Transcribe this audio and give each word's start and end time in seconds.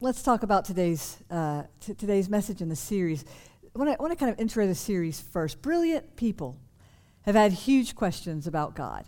let's 0.00 0.22
talk 0.22 0.42
about 0.42 0.64
today's, 0.66 1.16
uh, 1.30 1.62
t- 1.80 1.94
today's 1.94 2.28
message 2.28 2.60
in 2.60 2.68
the 2.68 2.76
series. 2.76 3.24
I 3.74 3.78
want 3.78 4.10
to 4.10 4.16
kind 4.16 4.30
of 4.30 4.38
intro 4.38 4.66
the 4.66 4.74
series 4.74 5.20
first. 5.20 5.62
Brilliant 5.62 6.16
people 6.16 6.58
have 7.22 7.34
had 7.34 7.52
huge 7.52 7.94
questions 7.94 8.46
about 8.46 8.74
God. 8.74 9.06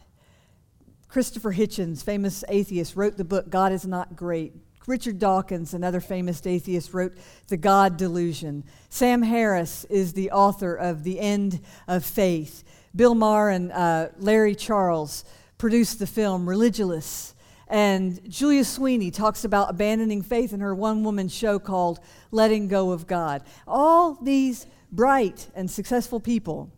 Christopher 1.08 1.52
Hitchens, 1.52 2.02
famous 2.02 2.42
atheist, 2.48 2.96
wrote 2.96 3.16
the 3.18 3.24
book 3.24 3.50
God 3.50 3.72
is 3.72 3.86
Not 3.86 4.16
Great. 4.16 4.54
Richard 4.86 5.18
Dawkins, 5.18 5.74
another 5.74 6.00
famous 6.00 6.44
atheist, 6.46 6.94
wrote 6.94 7.14
The 7.48 7.58
God 7.58 7.98
Delusion. 7.98 8.64
Sam 8.88 9.22
Harris 9.22 9.84
is 9.90 10.14
the 10.14 10.30
author 10.30 10.74
of 10.74 11.04
The 11.04 11.20
End 11.20 11.60
of 11.86 12.04
Faith. 12.04 12.64
Bill 12.96 13.14
Maher 13.14 13.50
and 13.50 13.72
uh, 13.72 14.08
Larry 14.18 14.54
Charles 14.54 15.24
produced 15.58 15.98
the 15.98 16.06
film 16.06 16.48
Religulous. 16.48 17.34
And 17.68 18.20
Julia 18.30 18.64
Sweeney 18.64 19.10
talks 19.10 19.44
about 19.44 19.70
abandoning 19.70 20.22
faith 20.22 20.52
in 20.52 20.60
her 20.60 20.74
one 20.74 21.04
woman 21.04 21.28
show 21.28 21.58
called 21.58 22.00
Letting 22.30 22.68
Go 22.68 22.92
of 22.92 23.06
God. 23.06 23.42
All 23.66 24.14
these 24.14 24.66
bright 24.90 25.48
and 25.54 25.70
successful 25.70 26.18
people 26.18 26.70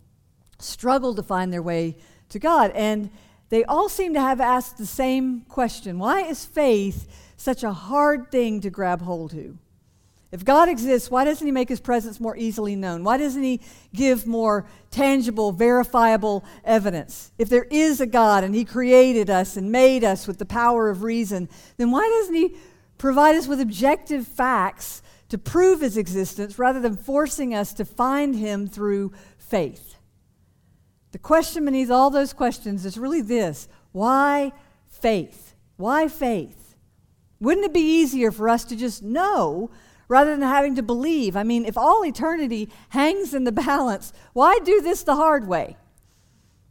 struggle 0.59 1.15
to 1.15 1.23
find 1.23 1.53
their 1.53 1.63
way 1.63 1.97
to 2.31 2.39
God. 2.39 2.73
And 2.75 3.11
they 3.51 3.65
all 3.65 3.89
seem 3.89 4.15
to 4.15 4.21
have 4.21 4.41
asked 4.41 4.79
the 4.79 4.87
same 4.87 5.43
question 5.43 5.99
Why 5.99 6.23
is 6.23 6.45
faith 6.45 7.33
such 7.37 7.63
a 7.63 7.73
hard 7.73 8.31
thing 8.31 8.61
to 8.63 8.71
grab 8.71 9.03
hold 9.03 9.31
to? 9.31 9.59
If 10.33 10.45
God 10.45 10.69
exists, 10.69 11.11
why 11.11 11.25
doesn't 11.25 11.47
He 11.47 11.51
make 11.53 11.69
His 11.69 11.81
presence 11.81 12.21
more 12.21 12.37
easily 12.37 12.77
known? 12.77 13.03
Why 13.03 13.17
doesn't 13.17 13.43
He 13.43 13.61
give 13.93 14.27
more 14.27 14.65
tangible, 14.91 15.51
verifiable 15.51 16.45
evidence? 16.65 17.33
If 17.37 17.49
there 17.49 17.65
is 17.65 18.01
a 18.01 18.07
God 18.07 18.45
and 18.45 18.55
He 18.55 18.65
created 18.65 19.29
us 19.29 19.57
and 19.57 19.73
made 19.73 20.05
us 20.05 20.29
with 20.29 20.39
the 20.39 20.47
power 20.47 20.89
of 20.89 21.03
reason, 21.03 21.49
then 21.79 21.91
why 21.91 22.09
doesn't 22.09 22.35
He 22.35 22.57
provide 22.97 23.35
us 23.35 23.49
with 23.49 23.61
objective 23.61 24.27
facts 24.27 25.03
to 25.31 25.39
prove 25.39 25.81
His 25.81 25.97
existence 25.97 26.59
rather 26.59 26.81
than 26.81 26.97
forcing 26.97 27.53
us 27.53 27.73
to 27.75 27.85
find 27.85 28.37
Him 28.37 28.69
through 28.69 29.13
faith? 29.37 29.97
The 31.11 31.19
question 31.19 31.65
beneath 31.65 31.91
all 31.91 32.11
those 32.11 32.33
questions 32.33 32.85
is 32.85 32.97
really 32.97 33.21
this 33.21 33.69
why 33.91 34.53
faith? 34.89 35.55
Why 35.77 36.07
faith? 36.07 36.77
Wouldn't 37.41 37.67
it 37.67 37.75
be 37.75 37.81
easier 37.81 38.31
for 38.31 38.49
us 38.49 38.65
to 38.67 38.77
just 38.77 39.03
know? 39.03 39.71
Rather 40.11 40.33
than 40.33 40.43
having 40.43 40.75
to 40.75 40.83
believe. 40.83 41.37
I 41.37 41.45
mean, 41.45 41.65
if 41.65 41.79
all 41.79 42.05
eternity 42.05 42.69
hangs 42.89 43.33
in 43.33 43.45
the 43.45 43.53
balance, 43.53 44.13
why 44.33 44.59
do 44.65 44.81
this 44.81 45.05
the 45.05 45.15
hard 45.15 45.47
way? 45.47 45.77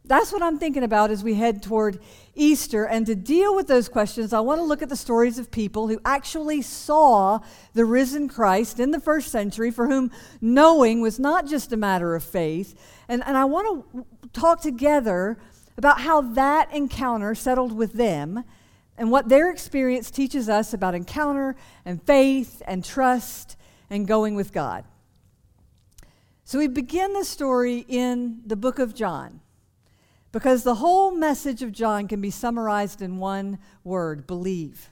That's 0.04 0.30
what 0.30 0.42
I'm 0.42 0.58
thinking 0.58 0.82
about 0.82 1.10
as 1.10 1.24
we 1.24 1.34
head 1.34 1.62
toward 1.62 2.00
Easter. 2.34 2.84
And 2.84 3.06
to 3.06 3.14
deal 3.14 3.56
with 3.56 3.66
those 3.66 3.88
questions, 3.88 4.34
I 4.34 4.40
want 4.40 4.58
to 4.58 4.64
look 4.64 4.82
at 4.82 4.90
the 4.90 4.96
stories 4.96 5.38
of 5.38 5.50
people 5.50 5.88
who 5.88 5.98
actually 6.04 6.60
saw 6.60 7.38
the 7.72 7.86
risen 7.86 8.28
Christ 8.28 8.78
in 8.78 8.90
the 8.90 9.00
first 9.00 9.28
century, 9.28 9.70
for 9.70 9.86
whom 9.86 10.10
knowing 10.42 11.00
was 11.00 11.18
not 11.18 11.46
just 11.46 11.72
a 11.72 11.78
matter 11.78 12.14
of 12.14 12.22
faith. 12.22 12.78
And, 13.08 13.22
and 13.24 13.38
I 13.38 13.46
want 13.46 13.86
to 13.94 14.04
talk 14.38 14.60
together 14.60 15.38
about 15.78 16.02
how 16.02 16.20
that 16.20 16.74
encounter 16.74 17.34
settled 17.34 17.72
with 17.72 17.94
them 17.94 18.44
and 19.00 19.10
what 19.10 19.30
their 19.30 19.50
experience 19.50 20.10
teaches 20.10 20.50
us 20.50 20.74
about 20.74 20.94
encounter 20.94 21.56
and 21.86 22.02
faith 22.02 22.62
and 22.66 22.84
trust 22.84 23.56
and 23.88 24.06
going 24.06 24.34
with 24.34 24.52
God. 24.52 24.84
So 26.44 26.58
we 26.58 26.68
begin 26.68 27.14
the 27.14 27.24
story 27.24 27.86
in 27.88 28.42
the 28.44 28.56
book 28.56 28.78
of 28.78 28.94
John 28.94 29.40
because 30.32 30.64
the 30.64 30.74
whole 30.74 31.12
message 31.12 31.62
of 31.62 31.72
John 31.72 32.08
can 32.08 32.20
be 32.20 32.30
summarized 32.30 33.00
in 33.00 33.16
one 33.16 33.58
word 33.84 34.26
believe. 34.26 34.90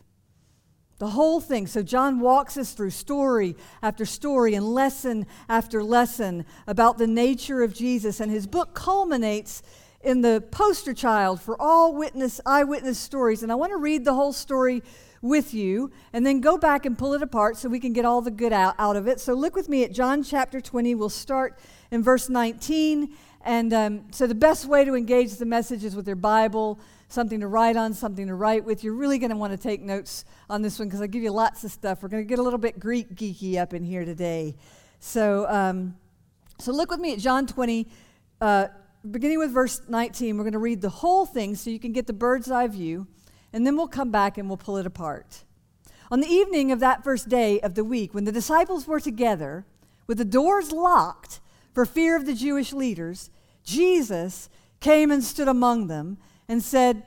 The 0.97 1.09
whole 1.09 1.39
thing. 1.39 1.67
So 1.67 1.83
John 1.83 2.19
walks 2.19 2.57
us 2.57 2.73
through 2.73 2.91
story 2.91 3.57
after 3.83 4.07
story 4.07 4.55
and 4.55 4.67
lesson 4.67 5.27
after 5.51 5.85
lesson 5.85 6.47
about 6.67 6.97
the 6.97 7.07
nature 7.07 7.63
of 7.63 7.75
Jesus, 7.75 8.21
and 8.21 8.33
his 8.33 8.47
book 8.47 8.75
culminates 8.75 9.63
in 10.01 10.21
the 10.21 10.43
poster 10.51 10.95
child 10.95 11.41
for 11.41 11.61
all 11.61 11.95
witness 11.95 12.41
eyewitness 12.47 12.99
stories. 12.99 13.43
And 13.43 13.51
i 13.51 13.55
want 13.55 13.73
to 13.73 13.77
read 13.77 14.05
the 14.05 14.15
whole 14.15 14.33
story 14.33 14.83
with 15.21 15.53
you 15.53 15.91
and 16.13 16.25
then 16.25 16.41
go 16.41 16.57
back 16.57 16.87
and 16.87 16.97
pull 16.97 17.13
it 17.13 17.23
apart 17.23 17.57
so 17.57 17.69
we 17.69 17.81
can 17.81 17.93
get 17.93 18.05
all 18.05 18.21
the 18.21 18.31
good 18.31 18.53
out, 18.53 18.77
out 18.79 18.95
of 18.95 19.09
it. 19.09 19.19
So 19.19 19.35
look 19.35 19.57
with 19.57 19.69
me 19.69 19.85
at 19.85 19.93
john 19.93 20.23
chapter 20.23 20.61
20 20.61 20.95
we'll 20.95 21.09
start 21.09 21.59
in 21.91 22.03
verse 22.03 22.29
19 22.29 23.15
and 23.45 23.73
um, 23.73 24.05
so 24.11 24.27
the 24.27 24.35
best 24.35 24.67
way 24.67 24.85
to 24.85 24.95
engage 24.95 25.35
the 25.37 25.47
message 25.47 25.85
is 25.85 25.97
with 25.97 26.07
your 26.07 26.17
bible 26.17 26.79
something 27.09 27.41
to 27.41 27.49
write 27.49 27.77
on 27.77 27.95
something 27.95 28.27
to 28.27 28.35
write 28.35 28.65
with. 28.65 28.85
You're 28.85 28.95
really 28.95 29.19
going 29.19 29.31
to 29.31 29.37
want 29.37 29.53
to 29.53 29.57
take 29.57 29.81
notes 29.81 30.25
on 30.49 30.63
this 30.63 30.79
one 30.79 30.89
because 30.89 31.01
i 31.01 31.07
give 31.07 31.23
you 31.23 31.33
lots 31.33 31.65
of 31.65 31.73
stuff. 31.73 32.03
We're 32.03 32.11
going 32.11 32.23
to 32.23 32.29
get 32.29 32.39
a 32.39 32.43
little 32.43 32.59
bit 32.59 32.79
greek 32.79 33.15
geeky 33.15 33.57
up 33.57 33.75
in 33.75 33.83
here 33.83 34.05
today. 34.05 34.55
So 35.01 35.49
um, 35.49 35.97
so 36.59 36.73
look 36.73 36.91
with 36.91 37.01
me 37.01 37.13
at 37.13 37.19
john 37.19 37.47
20 37.47 37.89
uh, 38.41 38.69
beginning 39.09 39.39
with 39.39 39.51
verse 39.51 39.81
19, 39.89 40.37
we're 40.37 40.45
going 40.45 40.53
to 40.53 40.59
read 40.59 40.81
the 40.81 40.89
whole 40.89 41.27
thing 41.27 41.55
so 41.55 41.71
you 41.71 41.79
can 41.79 41.93
get 41.93 42.07
the 42.07 42.13
bird's 42.13 42.51
eye 42.51 42.67
view, 42.67 43.07
and 43.53 43.67
then 43.67 43.77
we'll 43.77 43.89
come 43.89 44.11
back 44.11 44.39
and 44.39 44.49
we'll 44.49 44.57
pull 44.57 44.77
it 44.77 44.87
apart. 44.87 45.45
On 46.11 46.21
the 46.21 46.29
evening 46.29 46.73
of 46.73 46.81
that 46.81 47.05
first 47.05 47.29
day 47.29 47.61
of 47.61 47.75
the 47.75 47.85
week, 47.85 48.15
when 48.15 48.25
the 48.25 48.33
disciples 48.33 48.87
were 48.87 49.01
together, 49.01 49.67
with 50.07 50.19
the 50.19 50.25
doors 50.25 50.73
locked 50.73 51.41
for 51.75 51.85
fear 51.85 52.17
of 52.17 52.27
the 52.27 52.35
Jewish 52.35 52.73
leaders, 52.73 53.31
Jesus 53.63 54.49
came 54.81 55.11
and 55.11 55.23
stood 55.23 55.49
among 55.49 55.87
them 55.87 56.19
and 56.49 56.63
said, 56.63 57.03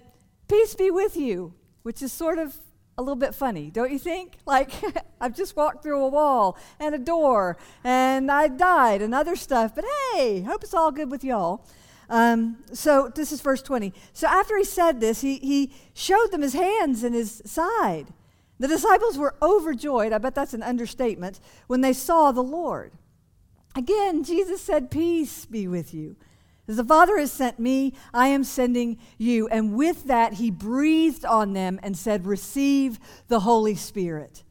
Peace 0.48 0.76
be 0.76 0.92
with 0.92 1.18
you, 1.18 1.54
which 1.82 2.02
is 2.02 2.14
sort 2.14 2.38
of 2.38 2.56
a 2.98 3.02
little 3.02 3.16
bit 3.16 3.34
funny, 3.34 3.72
don't 3.72 3.92
you 3.92 4.00
think? 4.00 4.38
Like, 4.46 4.72
I've 5.22 5.36
just 5.36 5.56
walked 5.56 5.82
through 5.82 6.04
a 6.04 6.10
wall 6.10 6.58
and 6.80 6.94
a 6.94 7.00
door 7.00 7.58
and 7.84 8.30
I 8.30 8.50
died 8.50 9.02
and 9.02 9.16
other 9.16 9.36
stuff, 9.36 9.74
but 9.74 9.86
hey, 10.14 10.42
hope 10.42 10.64
it's 10.64 10.74
all 10.74 10.92
good 10.92 11.10
with 11.10 11.24
y'all. 11.24 11.66
Um, 12.12 12.58
so 12.74 13.10
this 13.16 13.32
is 13.32 13.40
verse 13.40 13.62
20. 13.62 13.94
So 14.12 14.28
after 14.28 14.58
he 14.58 14.66
said 14.66 15.00
this, 15.00 15.22
he, 15.22 15.38
he 15.38 15.72
showed 15.94 16.32
them 16.32 16.42
his 16.42 16.54
hands 16.54 17.04
and 17.04 17.16
his 17.16 17.42
side. 17.46 18.08
The 18.60 18.68
disciples 18.68 19.18
were 19.18 19.34
overjoyed, 19.42 20.12
I 20.12 20.18
bet 20.18 20.36
that's 20.36 20.54
an 20.54 20.62
understatement, 20.62 21.40
when 21.68 21.80
they 21.80 21.94
saw 21.94 22.34
the 22.34 22.44
Lord. 22.44 22.92
Again, 23.76 24.26
Jesus 24.26 24.62
said, 24.62 24.92
Peace 24.92 25.46
be 25.46 25.70
with 25.70 25.94
you. 25.94 26.18
As 26.68 26.76
the 26.76 26.84
Father 26.84 27.18
has 27.18 27.32
sent 27.32 27.60
me, 27.60 27.94
I 28.14 28.28
am 28.28 28.44
sending 28.44 29.00
you. 29.18 29.48
And 29.48 29.74
with 29.74 30.04
that, 30.04 30.34
he 30.34 30.52
breathed 30.52 31.24
on 31.24 31.54
them 31.54 31.80
and 31.82 31.98
said, 31.98 32.26
Receive 32.26 33.00
the 33.30 33.40
Holy 33.40 33.76
Spirit. 33.76 34.44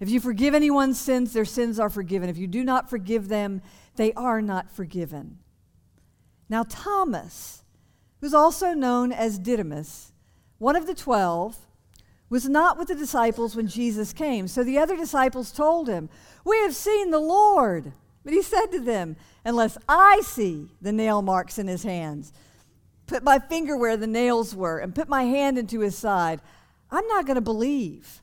If 0.00 0.10
you 0.10 0.18
forgive 0.18 0.52
anyone's 0.52 1.00
sins, 1.00 1.32
their 1.32 1.44
sins 1.44 1.78
are 1.78 1.90
forgiven. 1.90 2.28
If 2.28 2.38
you 2.38 2.48
do 2.48 2.64
not 2.64 2.90
forgive 2.90 3.28
them, 3.28 3.62
they 3.94 4.12
are 4.14 4.42
not 4.42 4.68
forgiven. 4.68 5.38
Now, 6.54 6.62
Thomas, 6.68 7.64
who's 8.20 8.32
also 8.32 8.74
known 8.74 9.10
as 9.10 9.40
Didymus, 9.40 10.12
one 10.58 10.76
of 10.76 10.86
the 10.86 10.94
twelve, 10.94 11.58
was 12.30 12.48
not 12.48 12.78
with 12.78 12.86
the 12.86 12.94
disciples 12.94 13.56
when 13.56 13.66
Jesus 13.66 14.12
came. 14.12 14.46
So 14.46 14.62
the 14.62 14.78
other 14.78 14.96
disciples 14.96 15.50
told 15.50 15.88
him, 15.88 16.08
We 16.44 16.56
have 16.58 16.76
seen 16.76 17.10
the 17.10 17.18
Lord. 17.18 17.92
But 18.22 18.34
he 18.34 18.40
said 18.40 18.66
to 18.66 18.78
them, 18.78 19.16
Unless 19.44 19.78
I 19.88 20.20
see 20.20 20.68
the 20.80 20.92
nail 20.92 21.22
marks 21.22 21.58
in 21.58 21.66
his 21.66 21.82
hands, 21.82 22.32
put 23.08 23.24
my 23.24 23.40
finger 23.40 23.76
where 23.76 23.96
the 23.96 24.06
nails 24.06 24.54
were, 24.54 24.78
and 24.78 24.94
put 24.94 25.08
my 25.08 25.24
hand 25.24 25.58
into 25.58 25.80
his 25.80 25.98
side, 25.98 26.40
I'm 26.88 27.08
not 27.08 27.26
going 27.26 27.34
to 27.34 27.40
believe. 27.40 28.22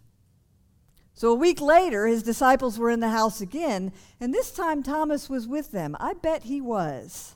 So 1.16 1.34
a 1.34 1.36
week 1.36 1.60
later, 1.60 2.07
his 2.07 2.24
disciples 2.24 2.80
were 2.80 2.92
in 2.92 3.01
the 3.01 3.10
house 3.10 3.42
again, 3.42 3.92
and 4.22 4.34
this 4.34 4.51
time 4.51 4.84
Thomas 4.84 5.30
was 5.30 5.50
with 5.50 5.74
them. 5.74 5.98
I 6.00 6.13
bet 6.13 6.44
he 6.44 6.62
was. 6.62 7.36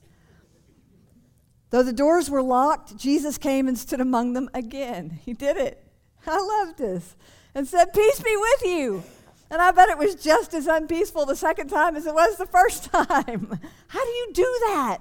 Though 1.75 1.83
the 1.83 1.91
doors 1.91 2.29
were 2.29 2.41
locked, 2.41 2.95
Jesus 2.95 3.37
came 3.37 3.67
and 3.67 3.77
stood 3.77 3.99
among 3.99 4.31
them 4.31 4.49
again. 4.53 5.19
He 5.25 5.33
did 5.33 5.57
it. 5.57 5.85
I 6.25 6.39
loved 6.39 6.77
this. 6.77 7.17
And 7.53 7.67
said, 7.67 7.91
Peace 7.91 8.21
be 8.21 8.33
with 8.33 8.61
you. 8.63 9.03
And 9.51 9.61
I 9.61 9.71
bet 9.71 9.89
it 9.89 9.97
was 9.97 10.15
just 10.15 10.53
as 10.53 10.67
unpeaceful 10.67 11.25
the 11.25 11.35
second 11.35 11.67
time 11.67 11.97
as 11.97 12.05
it 12.05 12.13
was 12.13 12.37
the 12.37 12.45
first 12.45 12.85
time. 12.93 13.59
How 13.89 14.05
do 14.05 14.09
you 14.09 14.29
do 14.31 14.57
that? 14.67 14.99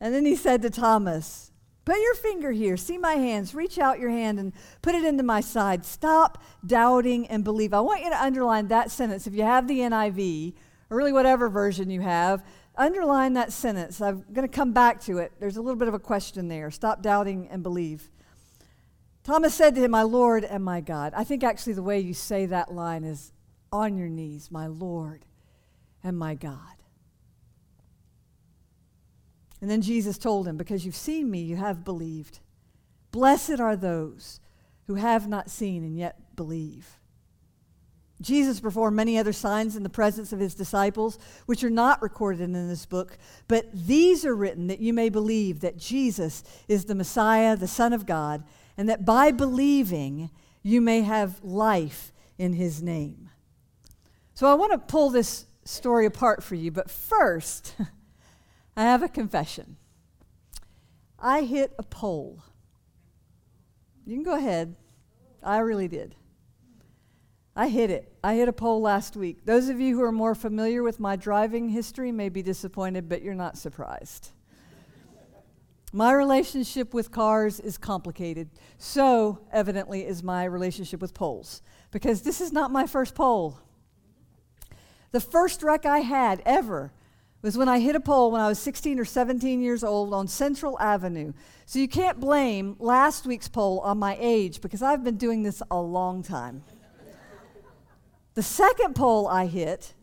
And 0.00 0.14
then 0.14 0.24
he 0.24 0.34
said 0.34 0.62
to 0.62 0.70
Thomas, 0.70 1.52
Put 1.84 1.98
your 1.98 2.14
finger 2.14 2.50
here. 2.50 2.78
See 2.78 2.96
my 2.96 3.16
hands. 3.16 3.54
Reach 3.54 3.78
out 3.78 4.00
your 4.00 4.08
hand 4.08 4.40
and 4.40 4.54
put 4.80 4.94
it 4.94 5.04
into 5.04 5.24
my 5.24 5.42
side. 5.42 5.84
Stop 5.84 6.42
doubting 6.66 7.26
and 7.26 7.44
believe. 7.44 7.74
I 7.74 7.80
want 7.80 8.02
you 8.02 8.08
to 8.08 8.22
underline 8.22 8.68
that 8.68 8.90
sentence. 8.90 9.26
If 9.26 9.34
you 9.34 9.42
have 9.42 9.68
the 9.68 9.80
NIV, 9.80 10.54
or 10.90 10.96
really 10.96 11.12
whatever 11.12 11.48
version 11.48 11.90
you 11.90 12.00
have, 12.00 12.42
underline 12.78 13.34
that 13.34 13.52
sentence. 13.52 14.00
I'm 14.00 14.24
going 14.32 14.48
to 14.48 14.54
come 14.54 14.72
back 14.72 15.00
to 15.02 15.18
it. 15.18 15.32
There's 15.38 15.56
a 15.56 15.62
little 15.62 15.78
bit 15.78 15.88
of 15.88 15.94
a 15.94 15.98
question 15.98 16.48
there. 16.48 16.70
Stop 16.70 17.02
doubting 17.02 17.48
and 17.50 17.62
believe. 17.62 18.10
Thomas 19.24 19.54
said 19.54 19.74
to 19.74 19.82
him, 19.82 19.90
My 19.90 20.02
Lord 20.02 20.44
and 20.44 20.64
my 20.64 20.80
God. 20.80 21.12
I 21.14 21.24
think 21.24 21.44
actually 21.44 21.74
the 21.74 21.82
way 21.82 22.00
you 22.00 22.14
say 22.14 22.46
that 22.46 22.72
line 22.72 23.04
is 23.04 23.32
on 23.70 23.98
your 23.98 24.08
knees, 24.08 24.50
my 24.50 24.66
Lord 24.66 25.26
and 26.02 26.16
my 26.16 26.34
God. 26.34 26.60
And 29.60 29.68
then 29.68 29.82
Jesus 29.82 30.16
told 30.16 30.46
him, 30.46 30.56
Because 30.56 30.86
you've 30.86 30.96
seen 30.96 31.30
me, 31.30 31.40
you 31.42 31.56
have 31.56 31.84
believed. 31.84 32.38
Blessed 33.10 33.60
are 33.60 33.76
those 33.76 34.40
who 34.86 34.94
have 34.94 35.28
not 35.28 35.50
seen 35.50 35.84
and 35.84 35.98
yet 35.98 36.36
believe. 36.36 36.97
Jesus 38.20 38.58
performed 38.58 38.96
many 38.96 39.16
other 39.16 39.32
signs 39.32 39.76
in 39.76 39.84
the 39.84 39.88
presence 39.88 40.32
of 40.32 40.40
his 40.40 40.54
disciples, 40.54 41.18
which 41.46 41.62
are 41.62 41.70
not 41.70 42.02
recorded 42.02 42.40
in 42.40 42.68
this 42.68 42.84
book, 42.84 43.16
but 43.46 43.66
these 43.72 44.24
are 44.24 44.34
written 44.34 44.66
that 44.66 44.80
you 44.80 44.92
may 44.92 45.08
believe 45.08 45.60
that 45.60 45.76
Jesus 45.76 46.42
is 46.66 46.86
the 46.86 46.96
Messiah, 46.96 47.56
the 47.56 47.68
Son 47.68 47.92
of 47.92 48.06
God, 48.06 48.42
and 48.76 48.88
that 48.88 49.04
by 49.04 49.30
believing 49.30 50.30
you 50.62 50.80
may 50.80 51.02
have 51.02 51.42
life 51.44 52.12
in 52.38 52.54
his 52.54 52.82
name. 52.82 53.30
So 54.34 54.46
I 54.46 54.54
want 54.54 54.72
to 54.72 54.78
pull 54.78 55.10
this 55.10 55.46
story 55.64 56.06
apart 56.06 56.42
for 56.42 56.56
you, 56.56 56.72
but 56.72 56.90
first, 56.90 57.76
I 58.76 58.82
have 58.82 59.02
a 59.02 59.08
confession. 59.08 59.76
I 61.18 61.42
hit 61.42 61.72
a 61.78 61.82
pole. 61.82 62.42
You 64.06 64.14
can 64.14 64.24
go 64.24 64.34
ahead. 64.34 64.76
I 65.42 65.58
really 65.58 65.88
did. 65.88 66.14
I 67.58 67.66
hit 67.66 67.90
it. 67.90 68.12
I 68.22 68.36
hit 68.36 68.46
a 68.46 68.52
pole 68.52 68.80
last 68.80 69.16
week. 69.16 69.44
Those 69.44 69.68
of 69.68 69.80
you 69.80 69.96
who 69.96 70.04
are 70.04 70.12
more 70.12 70.36
familiar 70.36 70.84
with 70.84 71.00
my 71.00 71.16
driving 71.16 71.68
history 71.68 72.12
may 72.12 72.28
be 72.28 72.40
disappointed, 72.40 73.08
but 73.08 73.20
you're 73.20 73.34
not 73.34 73.58
surprised. 73.58 74.28
My 75.92 76.12
relationship 76.12 76.94
with 76.94 77.10
cars 77.10 77.58
is 77.58 77.76
complicated. 77.76 78.48
So, 78.78 79.40
evidently, 79.52 80.06
is 80.06 80.22
my 80.22 80.44
relationship 80.44 81.00
with 81.00 81.14
poles, 81.14 81.60
because 81.90 82.22
this 82.22 82.40
is 82.40 82.52
not 82.52 82.70
my 82.70 82.86
first 82.86 83.16
pole. 83.16 83.58
The 85.10 85.20
first 85.20 85.64
wreck 85.64 85.84
I 85.84 85.98
had 85.98 86.40
ever 86.46 86.92
was 87.42 87.58
when 87.58 87.68
I 87.68 87.80
hit 87.80 87.96
a 87.96 88.00
pole 88.00 88.30
when 88.30 88.40
I 88.40 88.46
was 88.46 88.60
16 88.60 89.00
or 89.00 89.04
17 89.04 89.60
years 89.60 89.82
old 89.82 90.14
on 90.14 90.28
Central 90.28 90.78
Avenue. 90.78 91.32
So 91.66 91.80
you 91.80 91.88
can't 91.88 92.20
blame 92.20 92.76
last 92.78 93.26
week's 93.26 93.48
pole 93.48 93.80
on 93.80 93.98
my 93.98 94.16
age 94.20 94.60
because 94.60 94.80
I've 94.80 95.02
been 95.02 95.16
doing 95.16 95.42
this 95.42 95.60
a 95.72 95.80
long 95.80 96.22
time. 96.22 96.62
The 98.38 98.42
second 98.44 98.94
pole 98.94 99.26
I 99.26 99.46
hit 99.46 99.94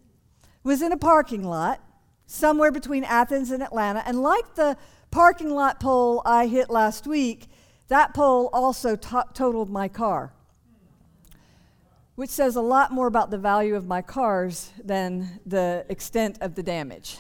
was 0.62 0.82
in 0.82 0.92
a 0.92 0.98
parking 0.98 1.42
lot 1.42 1.80
somewhere 2.26 2.70
between 2.70 3.06
Athens 3.06 3.50
and 3.50 3.64
Atlanta. 3.64 4.04
And 4.06 4.22
like 4.22 4.56
the 4.56 4.76
parking 5.10 5.52
lot 5.52 5.80
pole 5.80 6.22
I 6.26 6.48
hit 6.48 6.70
last 6.70 7.08
week, 7.08 7.48
that 7.88 8.14
pole 8.14 8.50
also 8.52 8.98
to- 8.98 9.26
totaled 9.34 9.70
my 9.70 9.88
car 9.88 10.34
which 12.16 12.30
says 12.30 12.58
a 12.58 12.62
lot 12.62 12.92
more 12.92 13.08
about 13.08 13.32
the 13.32 13.38
value 13.38 13.76
of 13.76 13.88
my 13.88 14.02
cars 14.02 14.74
than 14.84 15.40
the 15.46 15.86
extent 15.88 16.38
of 16.42 16.56
the 16.56 16.64
damage. 16.64 17.18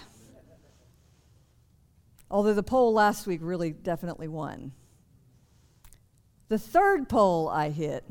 Although 2.30 2.54
the 2.54 2.64
pole 2.64 2.92
last 2.94 3.26
week 3.26 3.40
really 3.42 3.72
definitely 3.72 4.28
won. 4.28 4.74
The 6.50 6.60
third 6.60 7.08
pole 7.08 7.48
I 7.48 7.70
hit, 7.70 8.04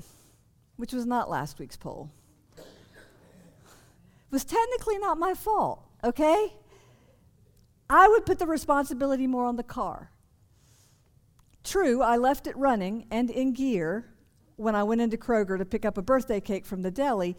which 0.77 0.95
was 0.95 1.05
not 1.05 1.29
last 1.29 1.59
week's 1.59 1.77
pole, 1.77 2.11
was 4.35 4.45
technically 4.45 4.99
not 4.99 5.17
my 5.17 5.33
fault, 5.33 5.81
okay? 6.03 6.53
I 7.89 8.09
would 8.09 8.27
put 8.27 8.41
the 8.41 8.47
responsibility 8.47 9.29
more 9.29 9.47
on 9.47 9.55
the 9.55 9.63
car. 9.63 10.11
True, 11.63 12.03
I 12.03 12.17
left 12.17 12.49
it 12.49 12.57
running 12.57 13.07
and 13.13 13.31
in 13.31 13.53
gear 13.53 14.13
when 14.57 14.75
I 14.75 14.83
went 14.83 15.01
into 15.01 15.17
Kroger 15.17 15.57
to 15.57 15.65
pick 15.65 15.85
up 15.85 15.97
a 15.97 16.03
birthday 16.03 16.41
cake 16.41 16.67
from 16.67 16.83
the 16.83 16.91
deli. 16.91 17.37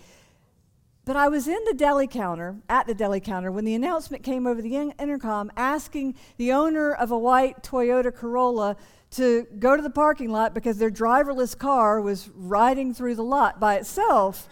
But 1.04 1.18
I 1.18 1.28
was 1.28 1.50
in 1.50 1.64
the 1.66 1.74
deli 1.74 2.08
counter, 2.08 2.62
at 2.70 2.88
the 2.88 2.96
deli 2.96 3.20
counter, 3.20 3.52
when 3.52 3.66
the 3.66 3.76
announcement 3.76 4.24
came 4.24 4.48
over 4.48 4.62
the 4.62 4.76
intercom 4.98 5.52
asking 5.58 6.16
the 6.38 6.54
owner 6.54 6.94
of 6.94 7.12
a 7.12 7.18
white 7.18 7.62
Toyota 7.62 8.16
Corolla 8.16 8.78
to 9.12 9.46
go 9.60 9.76
to 9.76 9.82
the 9.82 9.90
parking 9.90 10.32
lot 10.32 10.54
because 10.54 10.78
their 10.78 10.90
driverless 10.90 11.58
car 11.58 12.00
was 12.00 12.30
riding 12.34 12.94
through 12.94 13.16
the 13.16 13.24
lot 13.24 13.60
by 13.60 13.76
itself. 13.76 14.48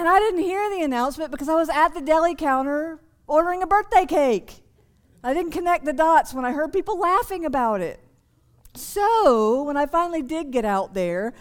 And 0.00 0.08
I 0.08 0.18
didn't 0.18 0.40
hear 0.40 0.70
the 0.70 0.80
announcement 0.80 1.30
because 1.30 1.50
I 1.50 1.54
was 1.56 1.68
at 1.68 1.92
the 1.92 2.00
deli 2.00 2.34
counter 2.34 2.98
ordering 3.26 3.62
a 3.62 3.66
birthday 3.66 4.06
cake. 4.06 4.62
I 5.22 5.34
didn't 5.34 5.52
connect 5.52 5.84
the 5.84 5.92
dots 5.92 6.32
when 6.32 6.42
I 6.42 6.52
heard 6.52 6.72
people 6.72 6.98
laughing 6.98 7.44
about 7.44 7.82
it. 7.82 8.00
So, 8.74 9.62
when 9.62 9.76
I 9.76 9.84
finally 9.84 10.22
did 10.22 10.52
get 10.52 10.64
out 10.64 10.94
there, 10.94 11.34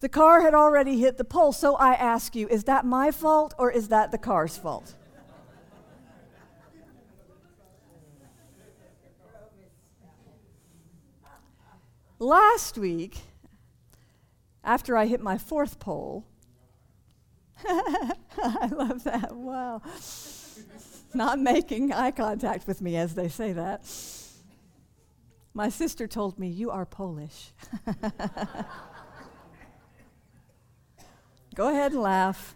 the 0.00 0.10
car 0.10 0.42
had 0.42 0.52
already 0.52 1.00
hit 1.00 1.16
the 1.16 1.24
pole. 1.24 1.54
So 1.54 1.74
I 1.76 1.94
ask 1.94 2.36
you, 2.36 2.46
is 2.48 2.64
that 2.64 2.84
my 2.84 3.12
fault 3.12 3.54
or 3.56 3.70
is 3.70 3.88
that 3.88 4.10
the 4.10 4.18
car's 4.18 4.58
fault? 4.58 4.94
Last 12.18 12.76
week, 12.76 13.20
after 14.62 14.98
I 14.98 15.06
hit 15.06 15.22
my 15.22 15.38
fourth 15.38 15.78
pole, 15.78 16.26
I 18.38 18.68
love 18.72 19.04
that. 19.04 19.32
Wow. 19.34 19.82
Not 21.14 21.38
making 21.38 21.92
eye 21.92 22.10
contact 22.10 22.66
with 22.66 22.80
me 22.80 22.96
as 22.96 23.14
they 23.14 23.28
say 23.28 23.52
that. 23.52 23.84
My 25.54 25.68
sister 25.68 26.06
told 26.06 26.38
me, 26.38 26.48
You 26.48 26.70
are 26.70 26.86
Polish. 26.86 27.52
Go 31.54 31.68
ahead 31.68 31.92
and 31.92 32.00
laugh. 32.00 32.54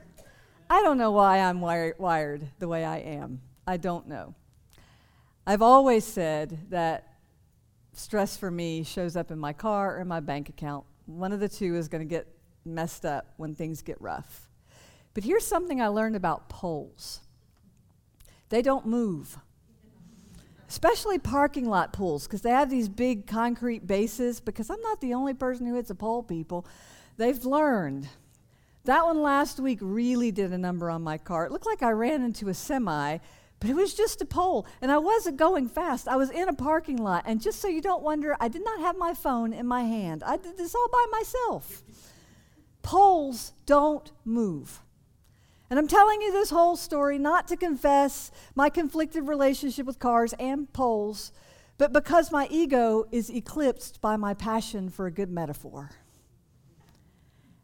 I 0.70 0.82
don't 0.82 0.96
know 0.96 1.10
why 1.10 1.40
I'm 1.40 1.60
wire- 1.60 1.94
wired 1.98 2.48
the 2.58 2.66
way 2.66 2.84
I 2.84 2.98
am. 2.98 3.42
I 3.66 3.76
don't 3.76 4.08
know. 4.08 4.34
I've 5.46 5.62
always 5.62 6.04
said 6.04 6.58
that 6.70 7.06
stress 7.92 8.36
for 8.36 8.50
me 8.50 8.82
shows 8.82 9.16
up 9.16 9.30
in 9.30 9.38
my 9.38 9.52
car 9.52 9.96
or 9.96 10.00
in 10.00 10.08
my 10.08 10.20
bank 10.20 10.48
account. 10.48 10.86
One 11.04 11.32
of 11.32 11.40
the 11.40 11.48
two 11.48 11.76
is 11.76 11.88
going 11.88 12.00
to 12.00 12.08
get 12.08 12.26
messed 12.64 13.04
up 13.04 13.34
when 13.36 13.54
things 13.54 13.82
get 13.82 14.00
rough. 14.00 14.45
But 15.16 15.24
here's 15.24 15.46
something 15.46 15.80
I 15.80 15.88
learned 15.88 16.14
about 16.14 16.48
poles 16.50 17.22
they 18.50 18.62
don't 18.62 18.86
move 18.86 19.38
especially 20.68 21.18
parking 21.18 21.68
lot 21.68 21.92
pools, 21.92 22.26
because 22.26 22.42
they 22.42 22.50
have 22.50 22.70
these 22.70 22.88
big 22.88 23.26
concrete 23.26 23.86
bases. 23.86 24.40
Because 24.40 24.70
I'm 24.70 24.80
not 24.80 25.00
the 25.00 25.14
only 25.14 25.34
person 25.34 25.66
who 25.66 25.74
hits 25.74 25.90
a 25.90 25.94
pole, 25.94 26.22
people. 26.22 26.66
They've 27.16 27.44
learned. 27.44 28.08
That 28.84 29.04
one 29.04 29.22
last 29.22 29.58
week 29.58 29.78
really 29.80 30.30
did 30.30 30.52
a 30.52 30.58
number 30.58 30.90
on 30.90 31.02
my 31.02 31.18
car. 31.18 31.46
It 31.46 31.52
looked 31.52 31.66
like 31.66 31.82
I 31.82 31.90
ran 31.90 32.22
into 32.22 32.48
a 32.48 32.54
semi, 32.54 33.18
but 33.58 33.70
it 33.70 33.74
was 33.74 33.94
just 33.94 34.20
a 34.20 34.26
pole. 34.26 34.66
And 34.80 34.92
I 34.92 34.98
wasn't 34.98 35.38
going 35.38 35.68
fast. 35.68 36.08
I 36.08 36.16
was 36.16 36.30
in 36.30 36.48
a 36.48 36.52
parking 36.52 36.98
lot. 36.98 37.24
And 37.26 37.40
just 37.40 37.60
so 37.60 37.68
you 37.68 37.80
don't 37.80 38.02
wonder, 38.02 38.36
I 38.38 38.48
did 38.48 38.64
not 38.64 38.80
have 38.80 38.96
my 38.96 39.14
phone 39.14 39.52
in 39.52 39.66
my 39.66 39.84
hand. 39.84 40.22
I 40.24 40.36
did 40.36 40.56
this 40.56 40.74
all 40.74 40.88
by 40.92 41.06
myself. 41.10 41.82
Poles 42.82 43.52
don't 43.64 44.12
move. 44.24 44.82
And 45.68 45.78
I'm 45.78 45.88
telling 45.88 46.22
you 46.22 46.30
this 46.30 46.50
whole 46.50 46.76
story 46.76 47.18
not 47.18 47.48
to 47.48 47.56
confess 47.56 48.30
my 48.54 48.68
conflicted 48.68 49.26
relationship 49.26 49.86
with 49.86 49.98
cars 49.98 50.32
and 50.38 50.72
poles, 50.72 51.32
but 51.76 51.92
because 51.92 52.30
my 52.30 52.46
ego 52.50 53.04
is 53.10 53.30
eclipsed 53.30 54.00
by 54.00 54.16
my 54.16 54.32
passion 54.32 54.88
for 54.88 55.06
a 55.06 55.10
good 55.10 55.30
metaphor. 55.30 55.90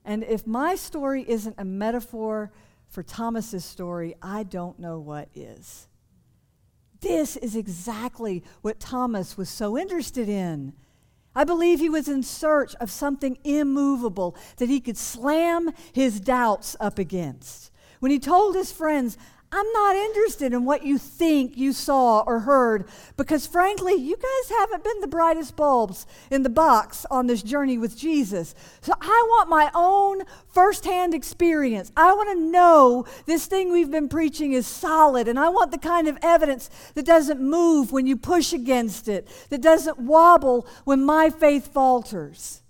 And 0.05 0.25
if 0.25 0.47
my 0.47 0.75
story 0.75 1.25
isn't 1.29 1.55
a 1.59 1.65
metaphor 1.65 2.51
for 2.89 3.05
Thomas's 3.05 3.65
story, 3.65 4.17
I 4.21 4.43
don't 4.43 4.79
know 4.81 4.99
what 4.99 5.29
is. 5.35 5.87
This 7.01 7.37
is 7.37 7.57
exactly 7.57 8.43
what 8.63 8.81
Thomas 8.81 9.37
was 9.37 9.49
so 9.49 9.79
interested 9.79 10.29
in. 10.29 10.73
I 11.35 11.45
believe 11.45 11.79
he 11.79 11.89
was 11.89 12.09
in 12.09 12.23
search 12.23 12.75
of 12.77 12.91
something 12.91 13.39
immovable 13.45 14.37
that 14.59 14.69
he 14.69 14.81
could 14.81 14.99
slam 14.99 15.71
his 15.93 16.21
doubts 16.21 16.77
up 16.79 16.99
against 16.99 17.72
when 18.03 18.11
he 18.11 18.19
told 18.19 18.57
his 18.57 18.73
friends, 18.73 19.17
I'm 19.53 19.73
not 19.75 19.95
interested 19.95 20.53
in 20.53 20.65
what 20.65 20.85
you 20.85 20.99
think 20.99 21.57
you 21.57 21.73
saw 21.73 22.23
or 22.23 22.41
heard 22.41 22.89
because, 23.17 23.47
frankly, 23.47 23.95
you 23.95 24.17
guys 24.17 24.59
haven't 24.59 24.83
been 24.83 25.01
the 25.01 25.07
brightest 25.07 25.55
bulbs 25.55 26.05
in 26.29 26.43
the 26.43 26.51
box 26.51 27.07
on 27.13 27.29
this 27.29 27.45
journey 27.45 27.79
with 27.79 27.97
Jesus. 27.97 28.57
So 28.81 28.93
I 29.01 29.27
want 29.29 29.49
my 29.49 29.71
own 29.73 30.23
firsthand 30.49 31.15
experience. 31.15 31.93
I 31.97 32.13
want 32.13 32.31
to 32.31 32.45
know 32.45 33.07
this 33.27 33.47
thing 33.47 33.71
we've 33.71 33.91
been 33.91 34.09
preaching 34.09 34.53
is 34.53 34.67
solid, 34.67 35.29
and 35.29 35.39
I 35.39 35.51
want 35.51 35.71
the 35.71 35.79
kind 35.79 36.09
of 36.09 36.19
evidence 36.23 36.69
that 36.95 37.07
doesn't 37.07 37.41
move 37.41 37.93
when 37.93 38.09
you 38.09 38.17
push 38.17 38.53
against 38.53 39.07
it, 39.07 39.29
that 39.51 39.63
doesn't 39.63 39.97
wobble 39.97 40.67
when 40.83 41.05
my 41.05 41.31
faith 41.31 41.73
falters. 41.73 42.62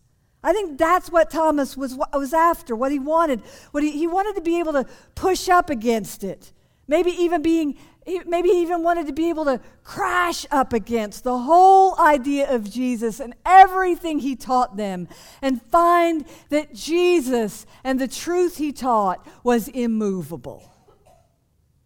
I 0.44 0.52
think 0.52 0.76
that's 0.76 1.11
what 1.11 1.30
Thomas 1.30 1.76
was, 1.76 1.96
was 2.12 2.34
after, 2.34 2.75
what 2.75 2.90
he 2.90 2.99
wanted. 2.99 3.40
What 3.70 3.84
he, 3.84 3.92
he 3.92 4.06
wanted 4.06 4.34
to 4.34 4.40
be 4.40 4.58
able 4.58 4.72
to 4.72 4.87
push 5.14 5.49
up 5.49 5.70
against 5.70 6.25
it. 6.25 6.52
Maybe 6.88 7.12
even 7.12 7.42
being, 7.42 7.78
maybe 8.26 8.49
he 8.49 8.62
even 8.62 8.82
wanted 8.82 9.06
to 9.06 9.12
be 9.12 9.28
able 9.28 9.44
to 9.44 9.61
crash 9.84 10.44
up 10.50 10.72
against 10.72 11.22
the 11.22 11.38
whole 11.38 11.99
idea 12.00 12.52
of 12.52 12.68
Jesus 12.68 13.20
and 13.20 13.34
everything 13.46 14.18
he 14.18 14.34
taught 14.34 14.76
them 14.76 15.06
and 15.40 15.62
find 15.62 16.25
that 16.49 16.75
Jesus 16.75 17.64
and 17.84 18.00
the 18.00 18.08
truth 18.08 18.56
he 18.56 18.72
taught 18.72 19.25
was 19.44 19.68
immovable. 19.68 20.68